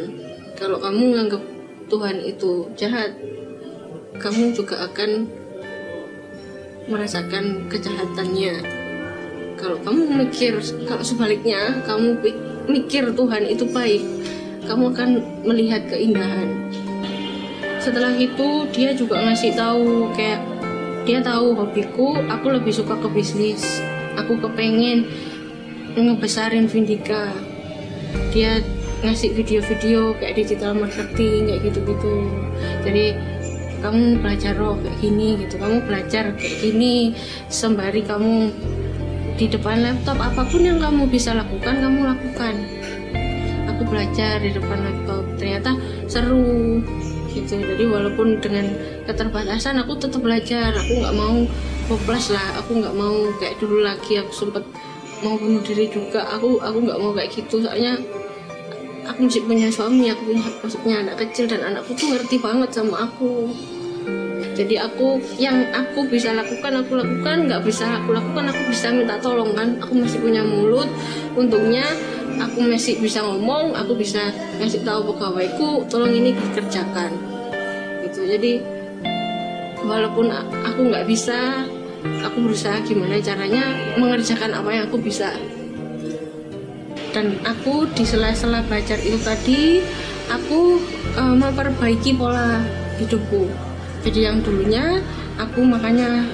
[0.60, 1.44] Kalau kamu nganggap
[1.88, 3.16] Tuhan itu jahat
[4.20, 5.28] kamu juga akan
[6.92, 8.54] merasakan kejahatannya.
[9.56, 14.04] Kalau kamu mikir kalau sebaliknya kamu pi- mikir Tuhan itu baik.
[14.64, 15.10] Kamu akan
[15.44, 16.72] melihat keindahan.
[17.84, 20.40] Setelah itu dia juga ngasih tahu kayak
[21.04, 23.84] dia tahu hobiku aku lebih suka ke bisnis.
[24.16, 25.04] Aku kepengen
[26.00, 27.36] ngebesarin Vindika.
[28.32, 28.64] Dia
[29.04, 32.16] ngasih video-video kayak digital marketing kayak gitu-gitu.
[32.88, 33.06] Jadi
[33.84, 37.12] kamu belajar roh kayak gini gitu kamu belajar kayak gini
[37.52, 38.48] sembari kamu
[39.34, 42.56] di depan laptop apa pun yang kamu bisa lakukan kamu lakukan.
[43.74, 45.24] Aku belajar di depan laptop.
[45.42, 45.74] Ternyata
[46.06, 46.82] seru
[47.34, 47.58] gitu.
[47.58, 48.70] Jadi walaupun dengan
[49.10, 50.70] keterbatasan aku tetap belajar.
[50.78, 51.36] Aku nggak mau
[51.90, 52.62] hopeless lah.
[52.62, 54.22] Aku nggak mau kayak dulu lagi.
[54.22, 54.62] Aku sempet
[55.26, 56.30] mau bunuh diri juga.
[56.38, 57.66] Aku aku nggak mau kayak gitu.
[57.66, 57.98] Soalnya
[59.04, 63.04] aku masih punya suami aku punya maksudnya anak kecil dan anakku tuh ngerti banget sama
[63.08, 63.52] aku
[64.54, 67.50] jadi aku yang aku bisa lakukan aku lakukan.
[67.50, 69.82] Nggak bisa aku lakukan aku bisa minta tolong kan?
[69.82, 70.86] Aku masih punya mulut.
[71.34, 71.84] Untungnya
[72.38, 74.30] aku masih bisa ngomong aku bisa
[74.62, 77.12] ngasih tahu pegawaiku tolong ini dikerjakan.
[78.06, 78.30] Gitu.
[78.30, 78.54] Jadi
[79.82, 80.30] walaupun
[80.64, 81.66] aku nggak bisa
[82.22, 85.34] aku berusaha gimana caranya mengerjakan apa yang aku bisa.
[87.14, 89.86] Dan aku di sela-sela belajar itu tadi
[90.30, 90.82] aku
[91.14, 92.62] eh, memperbaiki pola
[92.98, 93.63] hidupku
[94.04, 95.00] jadi yang dulunya
[95.40, 96.28] aku makannya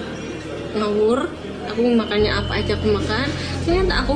[0.74, 1.30] ngawur
[1.70, 3.28] aku makannya apa aja aku makan.
[3.64, 4.14] Ternyata aku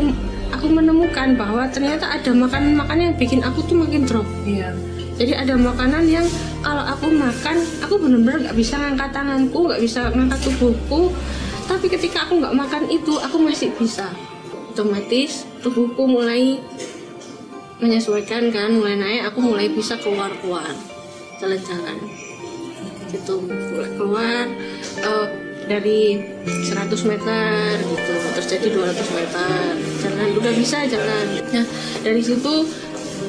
[0.49, 4.25] aku menemukan bahwa ternyata ada makanan-makanan yang bikin aku tuh makin drop.
[4.43, 4.73] Iya.
[5.13, 6.25] Jadi ada makanan yang
[6.65, 11.13] kalau aku makan aku benar-benar nggak bisa ngangkat tanganku nggak bisa ngangkat tubuhku.
[11.69, 14.09] Tapi ketika aku nggak makan itu aku masih bisa.
[14.73, 16.57] Otomatis tubuhku mulai
[17.77, 20.71] menyesuaikan kan mulai naik aku mulai bisa keluar keluar
[21.37, 22.22] jalan-jalan
[23.13, 23.45] gitu
[23.95, 24.49] keluar
[24.99, 25.27] eh,
[25.63, 29.57] dari 100 meter gitu terus jadi 200 meter.
[30.03, 31.25] Jalan udah bisa jalan.
[31.55, 31.65] Nah
[32.03, 32.67] dari situ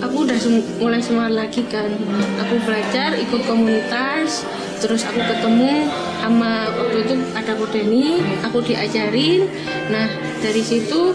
[0.02, 1.94] aku udah sem- mulai semangat lagi kan.
[2.42, 4.42] Aku belajar ikut komunitas
[4.82, 5.86] terus aku ketemu
[6.18, 9.46] sama waktu itu ada Kodeni aku diajarin.
[9.94, 10.10] Nah
[10.42, 11.14] dari situ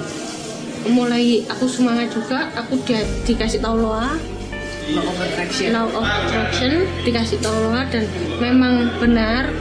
[0.87, 4.15] mulai aku semangat juga aku di- dikasih tahu loa
[4.95, 6.87] law of attraction.
[7.05, 8.05] Dikasih tahu dan
[8.41, 9.53] memang benar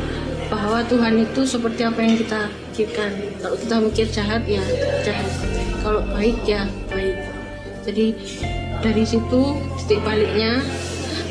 [0.49, 3.11] bahwa Tuhan itu seperti apa yang kita pikirkan.
[3.43, 4.62] Kalau kita mikir jahat ya
[5.05, 5.29] jahat.
[5.85, 7.17] Kalau baik ya baik.
[7.85, 8.07] Jadi
[8.81, 9.43] dari situ
[9.85, 10.61] titik baliknya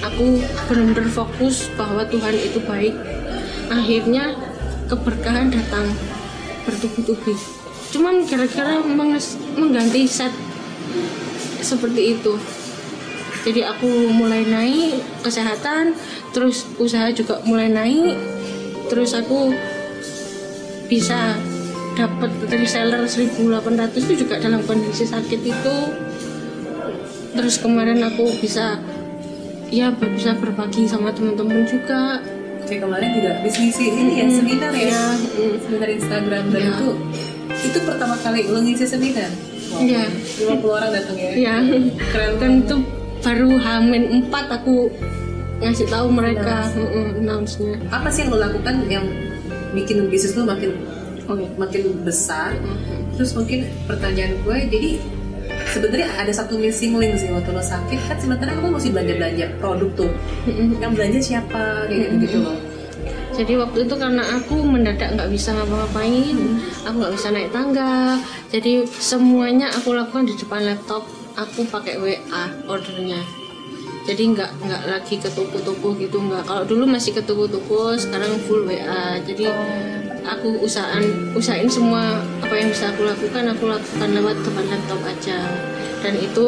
[0.05, 2.93] aku benar-benar fokus bahwa Tuhan itu baik.
[3.73, 4.37] Akhirnya
[4.87, 5.91] keberkahan datang
[6.63, 7.35] bertubi-tubi.
[7.91, 8.83] Cuman kira-kira
[9.55, 10.31] mengganti set
[11.63, 12.37] seperti itu
[13.47, 15.95] jadi aku mulai naik kesehatan
[16.35, 18.19] terus usaha juga mulai naik
[18.91, 19.55] terus aku
[20.91, 21.39] bisa
[21.97, 25.77] dapat reseller 1800 itu juga dalam kondisi sakit itu.
[27.33, 28.77] Terus kemarin aku bisa
[29.73, 32.21] ya bisa berbagi sama teman-teman juga.
[32.69, 34.91] Kayak kemarin juga bisnis ini ya seminar ya,
[35.39, 36.43] ya seminar Instagram.
[36.53, 36.71] Dan ya.
[36.77, 36.89] itu
[37.57, 39.31] itu pertama kali lo ngisi seminar?
[39.67, 39.83] Wow.
[39.83, 41.31] ya 50 orang datang ya?
[41.33, 41.55] Ya
[42.13, 42.31] keren.
[42.39, 42.77] Dan itu
[43.21, 44.91] baru hamin 4 aku
[45.61, 46.69] ngasih tahu mereka.
[47.17, 47.81] Announce-nya.
[47.89, 49.05] Apa sih yang lo lakukan yang
[49.73, 50.77] bikin bisnis lo makin
[51.25, 51.47] okay.
[51.57, 52.53] makin besar?
[53.17, 54.91] Terus mungkin pertanyaan gue jadi
[55.73, 57.99] sebenarnya ada satu missing link sih waktu lo sakit.
[58.05, 60.11] Kan sementara lo mesti belanja belanja produk tuh.
[60.77, 61.89] Yang belanja siapa?
[61.89, 62.57] Kayak gitu gitu loh.
[63.37, 66.37] Jadi waktu itu karena aku mendadak nggak bisa ngapa-ngapain
[66.89, 68.17] aku nggak bisa naik tangga.
[68.49, 71.05] Jadi semuanya aku lakukan di depan laptop
[71.37, 73.21] aku pakai WA ordernya.
[74.09, 76.49] Jadi nggak nggak lagi ke toko-toko gitu nggak.
[76.49, 79.53] Kalau dulu masih ke toko-toko sekarang full WA jadi
[80.27, 85.39] aku usahain usahain semua apa yang bisa aku lakukan aku lakukan lewat depan laptop aja.
[86.01, 86.47] Dan itu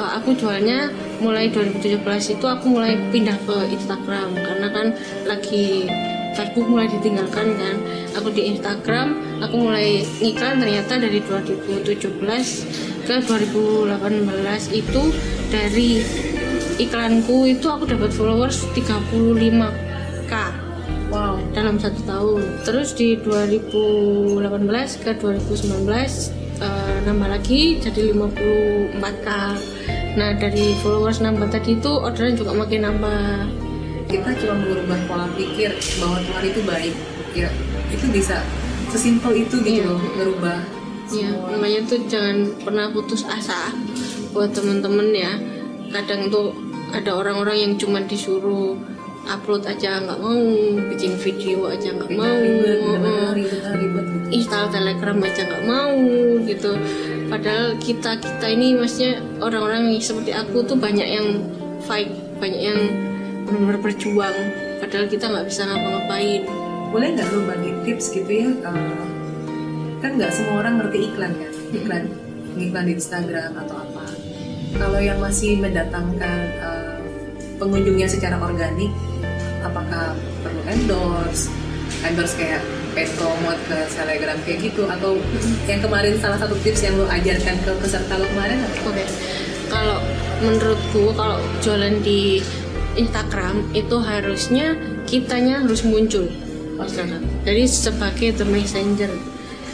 [0.00, 0.88] aku jualnya
[1.20, 2.00] mulai 2017
[2.36, 4.36] itu aku mulai pindah ke Instagram.
[4.36, 4.86] Karena kan
[5.24, 5.88] lagi
[6.36, 7.76] Facebook mulai ditinggalkan kan.
[8.20, 13.98] Aku di Instagram aku mulai ngiklan ternyata dari 2017 ke 2018
[14.76, 15.02] itu
[15.48, 15.90] dari
[16.76, 20.32] iklanku itu aku dapat followers 35k
[21.10, 21.36] wow.
[21.56, 22.42] dalam satu tahun.
[22.64, 25.88] Terus di 2018 ke 2019
[26.60, 29.28] uh, nambah lagi jadi 54k
[30.10, 33.48] nah dari followers nambah tadi itu orderan juga makin nambah.
[34.10, 35.70] Kita cuma mengubah pola pikir
[36.02, 36.94] bahwa Tuhan itu baik.
[37.30, 37.46] Ya
[37.94, 38.42] itu bisa
[38.90, 39.84] sesimpel itu gitu Iya.
[39.86, 40.58] loh merubah
[41.10, 41.58] ya semua.
[41.58, 43.70] makanya tuh jangan pernah putus asa
[44.30, 45.32] buat temen-temen ya.
[45.90, 46.54] Kadang tuh
[46.94, 48.78] ada orang-orang yang cuma disuruh
[49.26, 50.38] upload aja nggak mau
[50.86, 52.38] bikin video aja nggak mau
[53.34, 53.58] ribet gitu.
[54.30, 55.90] Install telegram aja nggak mau
[56.46, 56.78] gitu.
[57.26, 61.26] Padahal kita kita ini maksudnya orang-orang seperti aku tuh banyak yang
[61.82, 62.78] fight banyak yang
[63.46, 64.36] benar-benar berjuang.
[64.78, 66.42] Padahal kita nggak bisa ngapa-ngapain
[66.90, 68.50] boleh nggak lo bagi tips gitu ya?
[68.50, 69.06] Eh,
[70.02, 71.52] kan nggak semua orang ngerti iklan kan?
[71.70, 72.02] Iklan
[72.58, 74.04] iklan di Instagram atau apa.
[74.74, 76.98] Kalau yang masih mendatangkan eh,
[77.62, 78.90] pengunjungnya secara organik
[79.62, 81.46] apakah perlu endorse?
[82.02, 82.62] Endorse kayak
[82.96, 84.82] paid promote ke telegram kayak gitu?
[84.90, 85.22] Atau
[85.70, 88.58] yang kemarin salah satu tips yang lo ajarkan ke peserta lo kemarin?
[88.82, 89.04] Oke,
[89.70, 90.02] kalau
[90.42, 92.42] menurutku kalau jualan di
[92.98, 94.74] Instagram itu harusnya
[95.06, 96.26] kitanya harus muncul.
[96.82, 97.18] Misalnya.
[97.42, 99.12] Jadi sebagai the messenger.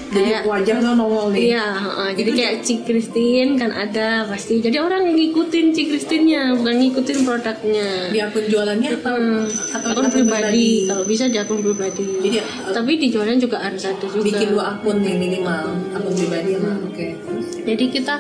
[0.07, 2.11] jadi Kayak wajah lo nongol nih Iya, heeh.
[2.15, 4.63] jadi kayak Ci Christine kan ada pasti.
[4.63, 7.89] Jadi orang ngikutin Ci Christine-nya, bukan ngikutin produknya.
[8.07, 10.69] di akun jualannya atau Hmm, atau akun di pribadi.
[10.87, 12.07] Kalau bisa di akun pribadi.
[12.23, 12.39] Jadi,
[12.71, 14.23] tapi di jualan juga harus ada juga.
[14.23, 18.15] bikin dua akun nih minimal akun pribadi sama oke terus Jadi kita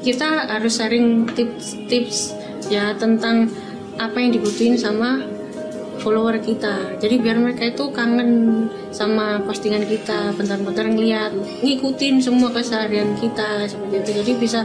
[0.00, 3.50] kita harus sharing tips-tips ya tentang
[3.96, 5.26] apa yang dibutuhin sama
[6.00, 6.98] follower kita.
[7.00, 8.30] Jadi biar mereka itu kangen
[8.90, 11.32] sama postingan kita, bentar-bentar ngeliat,
[11.62, 14.10] ngikutin semua keseharian kita seperti itu.
[14.24, 14.60] Jadi bisa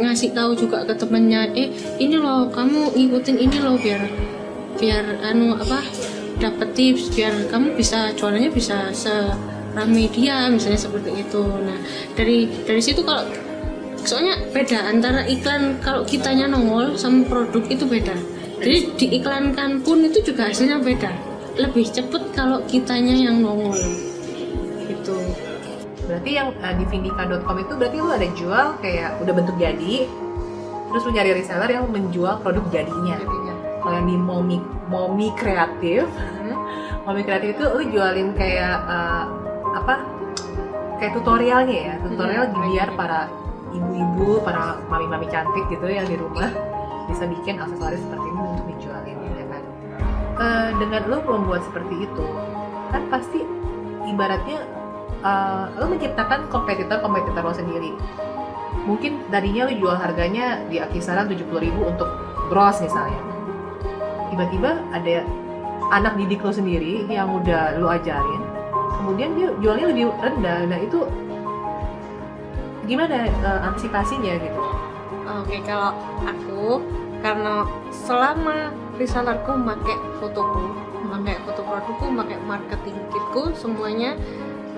[0.00, 1.68] ngasih tahu juga ke temennya, eh
[2.00, 4.00] ini loh kamu ngikutin ini loh biar
[4.80, 5.84] biar anu apa
[6.40, 11.44] dapat tips biar kamu bisa jualannya bisa serame dia misalnya seperti itu.
[11.44, 11.76] Nah
[12.16, 13.28] dari dari situ kalau
[14.00, 18.16] soalnya beda antara iklan kalau kitanya nongol sama produk itu beda
[18.60, 21.10] jadi diiklankan pun itu juga hasilnya beda.
[21.56, 23.72] Lebih cepet kalau kitanya yang nongol.
[24.84, 25.16] Gitu.
[26.04, 30.04] Berarti yang uh, di vindika.com itu berarti lu ada jual kayak udah bentuk jadi
[30.90, 33.16] terus lu nyari reseller yang menjual produk jadinya.
[33.80, 34.58] Kalau yang di momi
[34.92, 36.04] momi kreatif
[37.08, 39.24] momi kreatif itu lu jualin kayak uh,
[39.72, 40.04] apa?
[41.00, 41.94] Kayak tutorialnya ya.
[42.04, 43.30] Tutorial Hmm, biar para
[43.72, 46.50] ibu-ibu para mami-mami cantik gitu yang di rumah
[47.10, 49.62] bisa bikin aksesoris seperti untuk dijualin ya kan
[50.40, 52.24] Eh, dengan lo membuat seperti itu
[52.88, 53.44] kan pasti
[54.08, 54.64] ibaratnya
[55.20, 57.92] eh, lo menciptakan kompetitor-kompetitor lo sendiri.
[58.88, 61.44] Mungkin tadinya lo jual harganya di kisaran 70.000
[61.84, 62.08] untuk
[62.48, 63.20] bros misalnya.
[64.32, 65.28] Tiba-tiba ada
[65.92, 68.40] anak didik lo sendiri yang udah lo ajarin
[68.96, 70.58] kemudian dia jualnya lebih rendah.
[70.72, 71.04] Nah itu
[72.88, 74.60] gimana uh, antisipasinya gitu?
[75.44, 75.92] Oke kalau
[76.24, 76.80] aku
[77.20, 80.66] karena selama resellerku pakai fotoku
[81.10, 84.14] pakai foto produkku pakai marketing kitku semuanya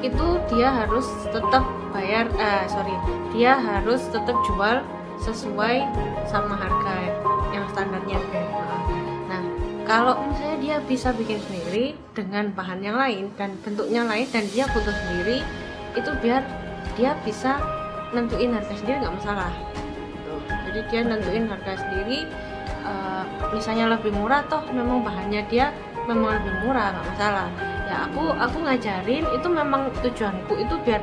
[0.03, 1.63] itu dia harus tetap
[1.95, 2.95] bayar eh sorry
[3.31, 4.83] dia harus tetap jual
[5.23, 5.87] sesuai
[6.27, 7.15] sama harga
[7.55, 8.19] yang standarnya
[9.31, 9.43] nah
[9.87, 14.67] kalau misalnya dia bisa bikin sendiri dengan bahan yang lain dan bentuknya lain dan dia
[14.73, 15.45] foto sendiri
[15.93, 16.43] itu biar
[16.97, 17.61] dia bisa
[18.13, 19.53] nentuin harga sendiri nggak masalah.
[20.73, 22.25] Jadi dia nentuin harga sendiri
[22.89, 25.69] uh, misalnya lebih murah toh memang bahannya dia
[26.09, 27.49] memang lebih murah nggak masalah.
[27.87, 31.03] Ya aku aku ngajarin itu memang tujuanku itu biar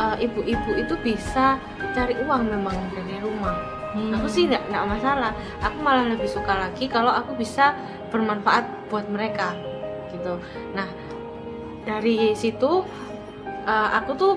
[0.00, 1.60] eh, ibu-ibu uh, itu bisa
[1.92, 3.54] cari uang memang dari rumah.
[3.92, 4.16] Hmm.
[4.16, 5.36] aku sih nggak nggak masalah.
[5.60, 7.76] Aku malah lebih suka lagi kalau aku bisa
[8.08, 9.52] bermanfaat buat mereka
[10.10, 10.40] gitu.
[10.72, 10.88] Nah
[11.84, 12.82] dari situ
[13.68, 14.34] uh, aku tuh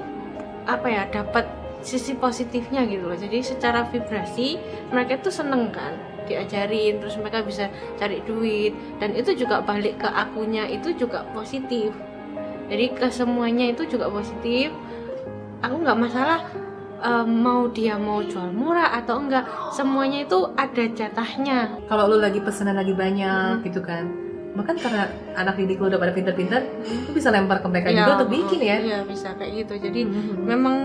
[0.68, 1.48] apa ya dapat
[1.82, 3.18] sisi positifnya gitu loh.
[3.18, 4.60] Jadi secara vibrasi
[4.94, 7.70] mereka tuh seneng kan diajarin terus mereka bisa
[8.02, 11.94] cari duit dan itu juga balik ke akunya itu juga positif.
[12.66, 14.74] Jadi ke semuanya itu juga positif.
[15.62, 16.42] Aku nggak masalah
[17.02, 21.78] um, mau dia mau jual murah atau enggak semuanya itu ada jatahnya.
[21.86, 23.66] Kalau lu lagi pesanan lagi banyak hmm.
[23.70, 27.12] gitu kan bahkan karena anak didik lu udah pada pinter-pinter hmm.
[27.12, 28.78] lu bisa lempar ke mereka ya, juga untuk bikin ya.
[28.80, 29.74] Iya bisa kayak gitu.
[29.84, 30.48] Jadi hmm.
[30.48, 30.76] memang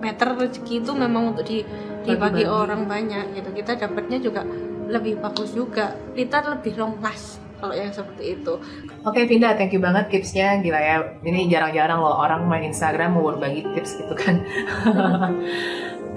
[0.00, 1.62] meter rezeki itu memang untuk di
[2.00, 4.42] dibagi orang banyak gitu kita dapatnya juga
[4.90, 8.56] lebih bagus juga kita lebih long last kalau yang seperti itu.
[9.04, 10.56] Oke, okay, Vinda, thank you banget tipsnya.
[10.64, 14.40] Gila ya, ini jarang-jarang loh orang main Instagram mau berbagi tips gitu kan.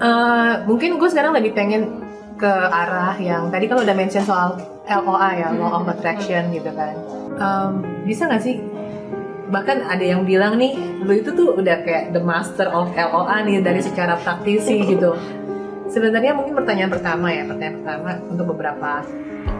[0.00, 2.00] uh, mungkin gue sekarang lebih pengen
[2.40, 6.96] ke arah yang tadi kan udah mention soal LOA ya, Law of Attraction gitu kan.
[7.36, 8.58] Um, bisa nggak sih
[9.54, 10.74] bahkan ada yang bilang nih
[11.06, 15.14] lu itu tuh udah kayak the master of LOA nih dari secara praktisi gitu.
[15.86, 19.06] Sebenarnya mungkin pertanyaan pertama ya pertanyaan pertama untuk beberapa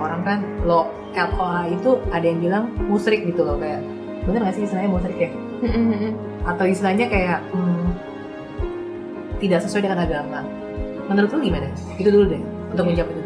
[0.02, 3.78] orang kan lo LOA itu ada yang bilang musrik gitu loh kayak
[4.26, 5.30] bener gak sih istilahnya musrik ya?
[6.50, 7.87] Atau istilahnya kayak hmm,
[9.38, 10.42] tidak sesuai dengan agama.
[11.07, 11.70] Menurut lu gimana?
[11.94, 12.42] Itu dulu deh
[12.74, 13.23] untuk menjawab itu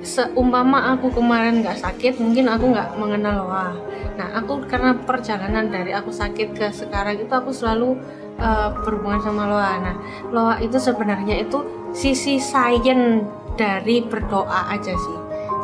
[0.00, 3.68] seumpama aku kemarin nggak sakit mungkin aku nggak mengenal loa.
[4.16, 8.00] Nah aku karena perjalanan dari aku sakit ke sekarang itu aku selalu
[8.40, 9.72] uh, berhubungan sama loa.
[9.80, 9.96] Nah
[10.32, 13.24] loa itu sebenarnya itu sisi sains
[13.60, 15.18] dari berdoa aja sih.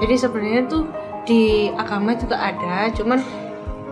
[0.04, 0.84] Jadi sebenarnya tuh
[1.26, 3.18] di agama juga ada cuman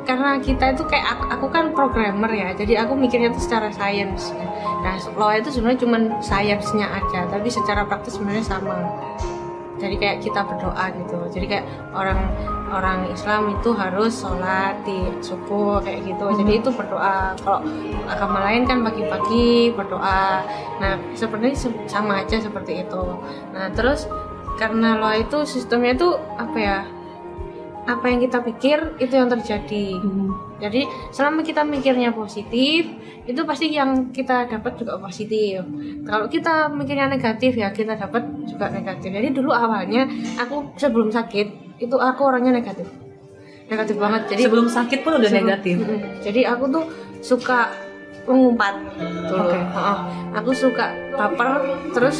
[0.05, 4.31] karena kita itu kayak aku, aku kan programmer ya jadi aku mikirnya itu secara sains.
[4.85, 8.77] Nah loa itu sebenarnya cuman sainsnya aja tapi secara praktis sebenarnya sama
[9.79, 11.19] jadi kayak kita berdoa gitu.
[11.35, 12.31] Jadi kayak orang
[12.71, 16.27] orang Islam itu harus sholat di subuh kayak gitu.
[16.39, 16.61] Jadi hmm.
[16.63, 17.35] itu berdoa.
[17.43, 17.61] Kalau
[18.07, 20.47] agama lain kan pagi-pagi berdoa.
[20.79, 21.59] Nah sebenarnya
[21.91, 23.05] sama aja seperti itu.
[23.51, 24.07] Nah terus
[24.55, 26.79] karena lo itu sistemnya itu apa ya
[27.85, 30.01] apa yang kita pikir itu yang terjadi.
[30.01, 30.33] Hmm.
[30.57, 32.89] jadi selama kita mikirnya positif
[33.25, 35.65] itu pasti yang kita dapat juga positif.
[36.05, 39.09] Kalau kita mikirnya negatif ya kita dapat juga negatif.
[39.09, 42.89] Jadi dulu awalnya aku sebelum sakit itu aku orangnya negatif.
[43.69, 45.77] Negatif banget jadi sebelum sakit pun udah sebelum, negatif?
[45.81, 46.85] Mm, jadi aku tuh
[47.25, 47.73] suka
[48.29, 48.77] mengumpat.
[49.01, 49.65] Dulu okay.
[50.37, 51.65] aku suka baper
[51.97, 52.19] terus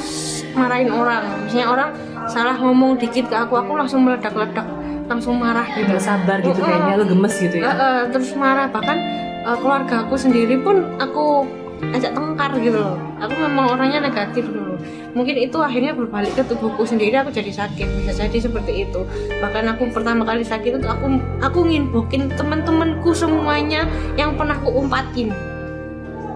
[0.57, 1.25] marahin orang.
[1.45, 1.91] Misalnya orang
[2.29, 4.65] salah ngomong dikit ke aku aku langsung meledak-ledak
[5.07, 5.91] langsung marah gitu.
[5.91, 7.69] Gak sabar gitu uh, kayaknya lo gemes gitu ya?
[7.69, 8.69] Uh, uh, terus marah.
[8.69, 8.99] Bahkan
[9.45, 11.45] uh, keluarga aku sendiri pun aku
[11.93, 12.97] ajak tengkar gitu loh.
[13.21, 14.75] Aku memang orangnya negatif dulu
[15.15, 17.87] mungkin itu akhirnya berbalik ke tubuhku sendiri aku jadi sakit.
[18.03, 19.07] Bisa jadi seperti itu.
[19.41, 21.07] Bahkan aku pertama kali sakit itu aku
[21.41, 23.87] aku nginbokin teman-temanku semuanya
[24.19, 25.31] yang pernah aku umpatin.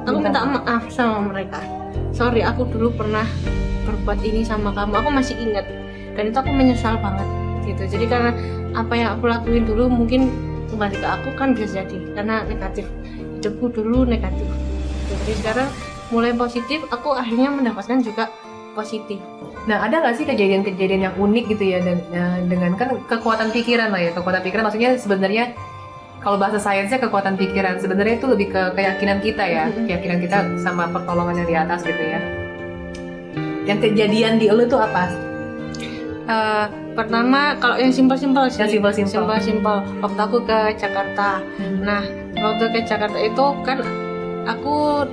[0.07, 1.61] Aku minta maaf sama mereka.
[2.15, 3.27] Sorry aku dulu pernah
[3.85, 4.95] berbuat ini sama kamu.
[5.05, 5.67] Aku masih ingat.
[6.17, 7.29] Dan itu aku menyesal banget
[7.69, 7.85] gitu.
[7.99, 8.33] Jadi karena
[8.75, 10.29] apa yang aku lakuin dulu mungkin
[10.69, 12.85] kembali ke aku kan bisa jadi karena negatif
[13.39, 14.49] hidupku dulu negatif.
[15.09, 15.69] Jadi sekarang
[16.13, 18.29] mulai positif aku akhirnya mendapatkan juga
[18.77, 19.21] positif.
[19.65, 23.93] Nah ada nggak sih kejadian-kejadian yang unik gitu ya dan uh, dengan kan kekuatan pikiran
[23.93, 25.45] lah ya kekuatan pikiran maksudnya sebenarnya
[26.19, 30.91] kalau bahasa sainsnya kekuatan pikiran sebenarnya itu lebih ke keyakinan kita ya keyakinan kita sama
[30.91, 32.21] pertolongan yang di atas gitu ya.
[33.69, 35.05] Yang kejadian di lo itu apa?
[36.29, 36.67] Uh,
[36.99, 38.59] pertama kalau yang simpel-simpel sih.
[38.67, 39.23] yang simpel-simpel.
[39.23, 39.77] Simpel-simpel.
[40.03, 41.39] Waktu aku ke Jakarta.
[41.63, 41.87] Hmm.
[41.87, 42.03] nah
[42.43, 43.79] waktu ke Jakarta itu kan
[44.51, 45.07] aku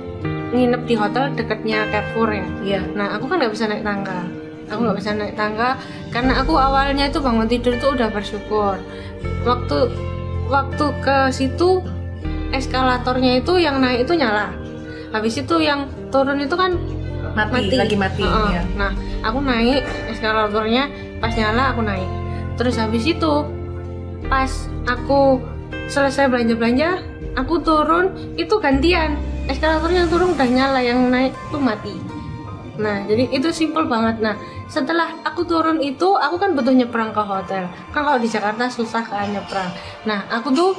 [0.50, 2.46] nginep di hotel dekatnya Carrefour ya.
[2.66, 2.80] Iya.
[2.98, 4.26] Nah aku kan nggak bisa naik tangga.
[4.66, 5.78] Aku nggak bisa naik tangga
[6.10, 8.82] karena aku awalnya itu bangun tidur tuh udah bersyukur.
[9.46, 9.78] Waktu
[10.50, 11.86] waktu ke situ
[12.50, 14.50] eskalatornya itu yang naik itu nyala.
[15.14, 16.74] Habis itu yang turun itu kan
[17.36, 17.76] mati, mati.
[17.76, 18.48] lagi mati Heeh.
[18.56, 18.62] ya.
[18.80, 20.88] nah aku naik eskalatornya
[21.20, 22.10] pas nyala aku naik.
[22.56, 23.34] Terus habis itu
[24.26, 24.50] pas
[24.88, 25.38] aku
[25.86, 26.90] selesai belanja belanja
[27.36, 29.14] aku turun itu gantian.
[29.46, 31.94] Eskalatornya yang turun udah nyala yang naik tuh mati.
[32.82, 34.18] Nah jadi itu simple banget.
[34.18, 34.34] Nah
[34.66, 37.70] setelah aku turun itu aku kan butuh nyebrang ke hotel.
[37.94, 39.70] Kan kalau di Jakarta susah kan nyebrang.
[40.08, 40.72] Nah aku tuh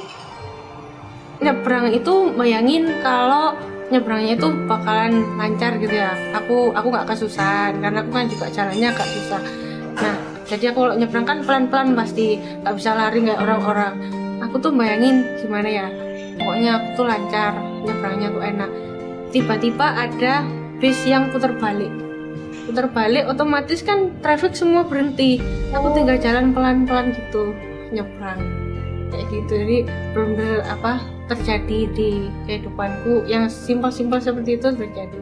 [1.40, 3.54] nyebrang itu bayangin kalau
[3.88, 6.12] nyebrangnya itu bakalan lancar gitu ya.
[6.36, 9.67] Aku aku nggak kesusahan karena aku kan juga jalannya agak susah
[9.98, 10.16] nah
[10.48, 13.94] jadi aku kalau nyebrang kan pelan-pelan pasti nggak bisa lari kayak orang-orang.
[14.48, 15.86] Aku tuh bayangin gimana ya
[16.40, 17.52] pokoknya aku tuh lancar
[17.84, 18.70] nyebrangnya tuh enak.
[19.28, 20.40] Tiba-tiba ada
[20.80, 21.92] bis yang putar balik.
[22.64, 25.36] Putar balik otomatis kan traffic semua berhenti.
[25.76, 27.52] Aku tinggal jalan pelan-pelan gitu
[27.92, 28.40] nyebrang.
[29.12, 29.78] Kayak gitu jadi
[30.16, 33.28] bener-bener apa terjadi di kehidupanku.
[33.28, 35.20] Yang simpel-simpel seperti itu terjadi.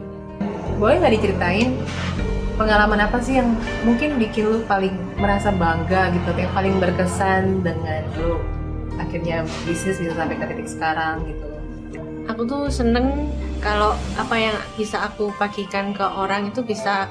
[0.79, 1.75] Boleh nggak diceritain
[2.57, 3.53] pengalaman apa sih yang
[3.85, 8.41] mungkin bikin lu paling merasa bangga gitu, yang paling berkesan dengan lu
[8.97, 11.45] akhirnya bisnis bisa sampai ke titik sekarang gitu.
[12.25, 13.29] aku tuh seneng
[13.61, 17.07] kalau apa yang bisa aku bagikan ke orang itu bisa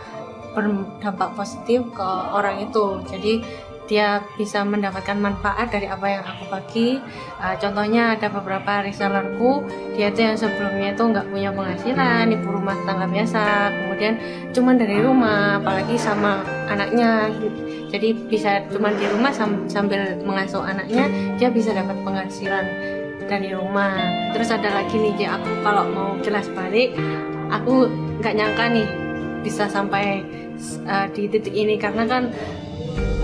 [0.52, 3.44] berdampak positif ke orang itu jadi
[3.86, 6.98] dia bisa mendapatkan manfaat dari apa yang aku bagi.
[7.38, 12.76] Uh, contohnya ada beberapa resellerku dia tuh yang sebelumnya itu nggak punya penghasilan ibu rumah
[12.84, 14.14] tangga biasa kemudian
[14.52, 17.30] cuman dari rumah apalagi sama anaknya.
[17.86, 21.06] Jadi bisa cuman di rumah sam- sambil mengasuh anaknya
[21.38, 22.66] dia bisa dapat penghasilan
[23.30, 23.94] dari rumah.
[24.34, 26.94] Terus ada lagi nih aku kalau mau jelas balik
[27.46, 27.86] aku
[28.18, 28.88] nggak nyangka nih
[29.46, 30.26] bisa sampai
[30.90, 31.78] uh, di titik ini.
[31.78, 32.34] Karena kan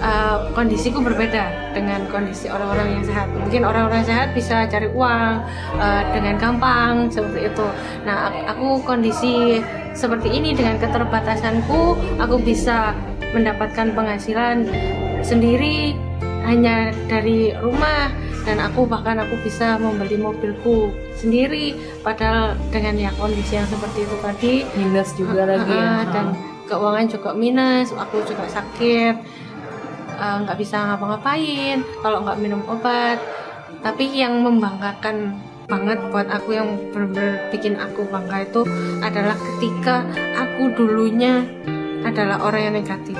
[0.02, 3.30] uh, kondisiku berbeda dengan kondisi orang-orang yang sehat.
[3.32, 5.32] Mungkin orang-orang sehat bisa cari uang
[5.78, 7.66] uh, dengan gampang seperti itu.
[8.04, 9.62] Nah ak- aku kondisi
[9.94, 12.92] seperti ini dengan keterbatasanku aku bisa
[13.32, 14.68] mendapatkan penghasilan
[15.24, 15.96] sendiri
[16.42, 18.10] hanya dari rumah
[18.42, 24.16] dan aku bahkan aku bisa membeli mobilku sendiri padahal dengan ya kondisi yang seperti itu
[24.18, 24.54] tadi.
[24.74, 25.86] Minus juga lagi ya.
[25.86, 26.26] Ah, dan
[26.66, 29.14] keuangan juga minus aku juga sakit
[30.22, 33.18] eh, nggak bisa ngapa-ngapain kalau nggak minum obat.
[33.82, 38.62] Tapi yang membanggakan banget buat aku yang benar-benar bikin aku bangga itu
[39.02, 40.06] adalah ketika
[40.38, 41.42] aku dulunya
[42.06, 43.18] adalah orang yang negatif.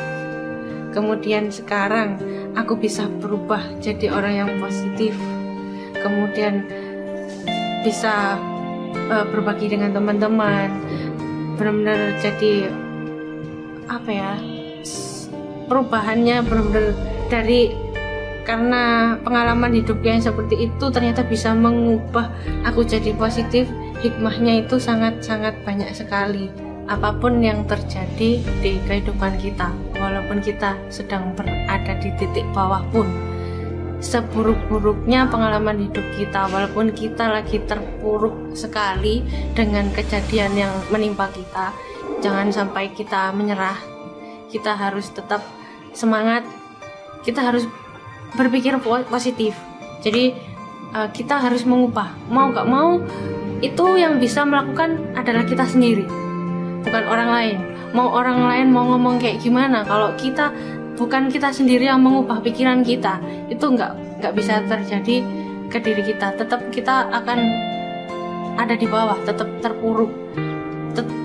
[0.93, 2.21] Kemudian sekarang
[2.53, 5.17] aku bisa berubah jadi orang yang positif.
[5.99, 6.69] Kemudian
[7.83, 8.39] bisa
[8.95, 10.69] eh, berbagi dengan teman-teman.
[11.59, 12.71] Benar-benar jadi
[13.91, 14.52] apa ya
[15.67, 16.95] perubahannya benar-benar
[17.31, 17.73] dari
[18.43, 22.27] karena pengalaman hidup yang seperti itu ternyata bisa mengubah
[22.67, 23.71] aku jadi positif
[24.03, 26.51] hikmahnya itu sangat-sangat banyak sekali.
[26.91, 33.07] Apa pun yang terjadi di kehidupan kita walaupun kita sedang berada di titik bawah pun
[34.03, 39.23] seburuk-buruknya pengalaman hidup kita walaupun kita lagi terpuruk sekali
[39.55, 41.71] dengan kejadian yang menimpa kita
[42.19, 43.91] jangan sampai kita menyerah
[44.53, 45.41] kita harus tetap
[45.97, 46.45] semangat.
[47.25, 47.65] Kita harus
[48.37, 49.57] berpikir po- positif.
[50.05, 50.37] Jadi
[50.93, 52.13] eh, kita harus mengubah.
[52.29, 53.01] Mau gak mau
[53.65, 56.05] itu yang bisa melakukan adalah kita sendiri
[56.83, 57.59] bukan orang lain.
[57.95, 60.51] Mau orang lain mau ngomong kayak gimana kalau kita
[60.99, 65.17] bukan kita sendiri yang mengubah pikiran kita itu nggak nggak bisa terjadi
[65.71, 66.35] ke diri kita.
[66.37, 67.39] Tetap kita akan
[68.59, 70.11] ada di bawah tetap terpuruk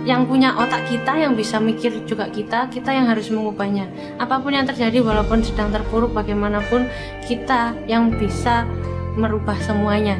[0.08, 4.56] yang punya otak kita yang bisa mikir juga kita kita yang harus mengubahnya apa pun
[4.56, 6.88] yang terjadi walaupun sedang terpuruk bagaimanapun
[7.28, 8.64] kita yang bisa
[9.20, 10.20] merubah semuanya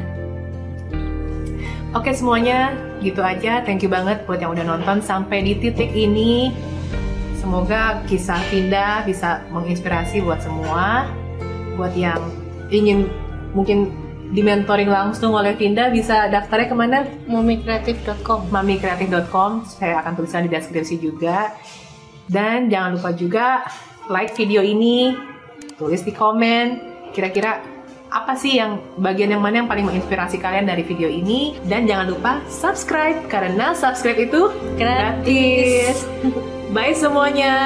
[1.96, 3.64] Oke semuanya, gitu aja.
[3.64, 6.52] Thank you banget buat yang udah nonton sampai di titik ini.
[7.40, 11.08] Semoga kisah Vinda bisa menginspirasi buat semua.
[11.80, 12.20] Buat yang
[12.68, 13.08] ingin
[13.56, 13.88] mungkin
[14.32, 16.98] dimentoring langsung oleh Vinda bisa daftarnya ke mana?
[17.26, 21.52] momikreatif.com mamikreatif.com saya akan tuliskan di deskripsi juga
[22.28, 23.46] dan jangan lupa juga
[24.12, 25.16] like video ini
[25.80, 26.66] tulis di komen
[27.16, 27.64] kira-kira
[28.08, 32.08] apa sih yang bagian yang mana yang paling menginspirasi kalian dari video ini dan jangan
[32.08, 34.48] lupa subscribe karena subscribe itu
[34.80, 36.04] Gratis.
[36.04, 36.36] gratis.
[36.74, 37.56] Bye semuanya.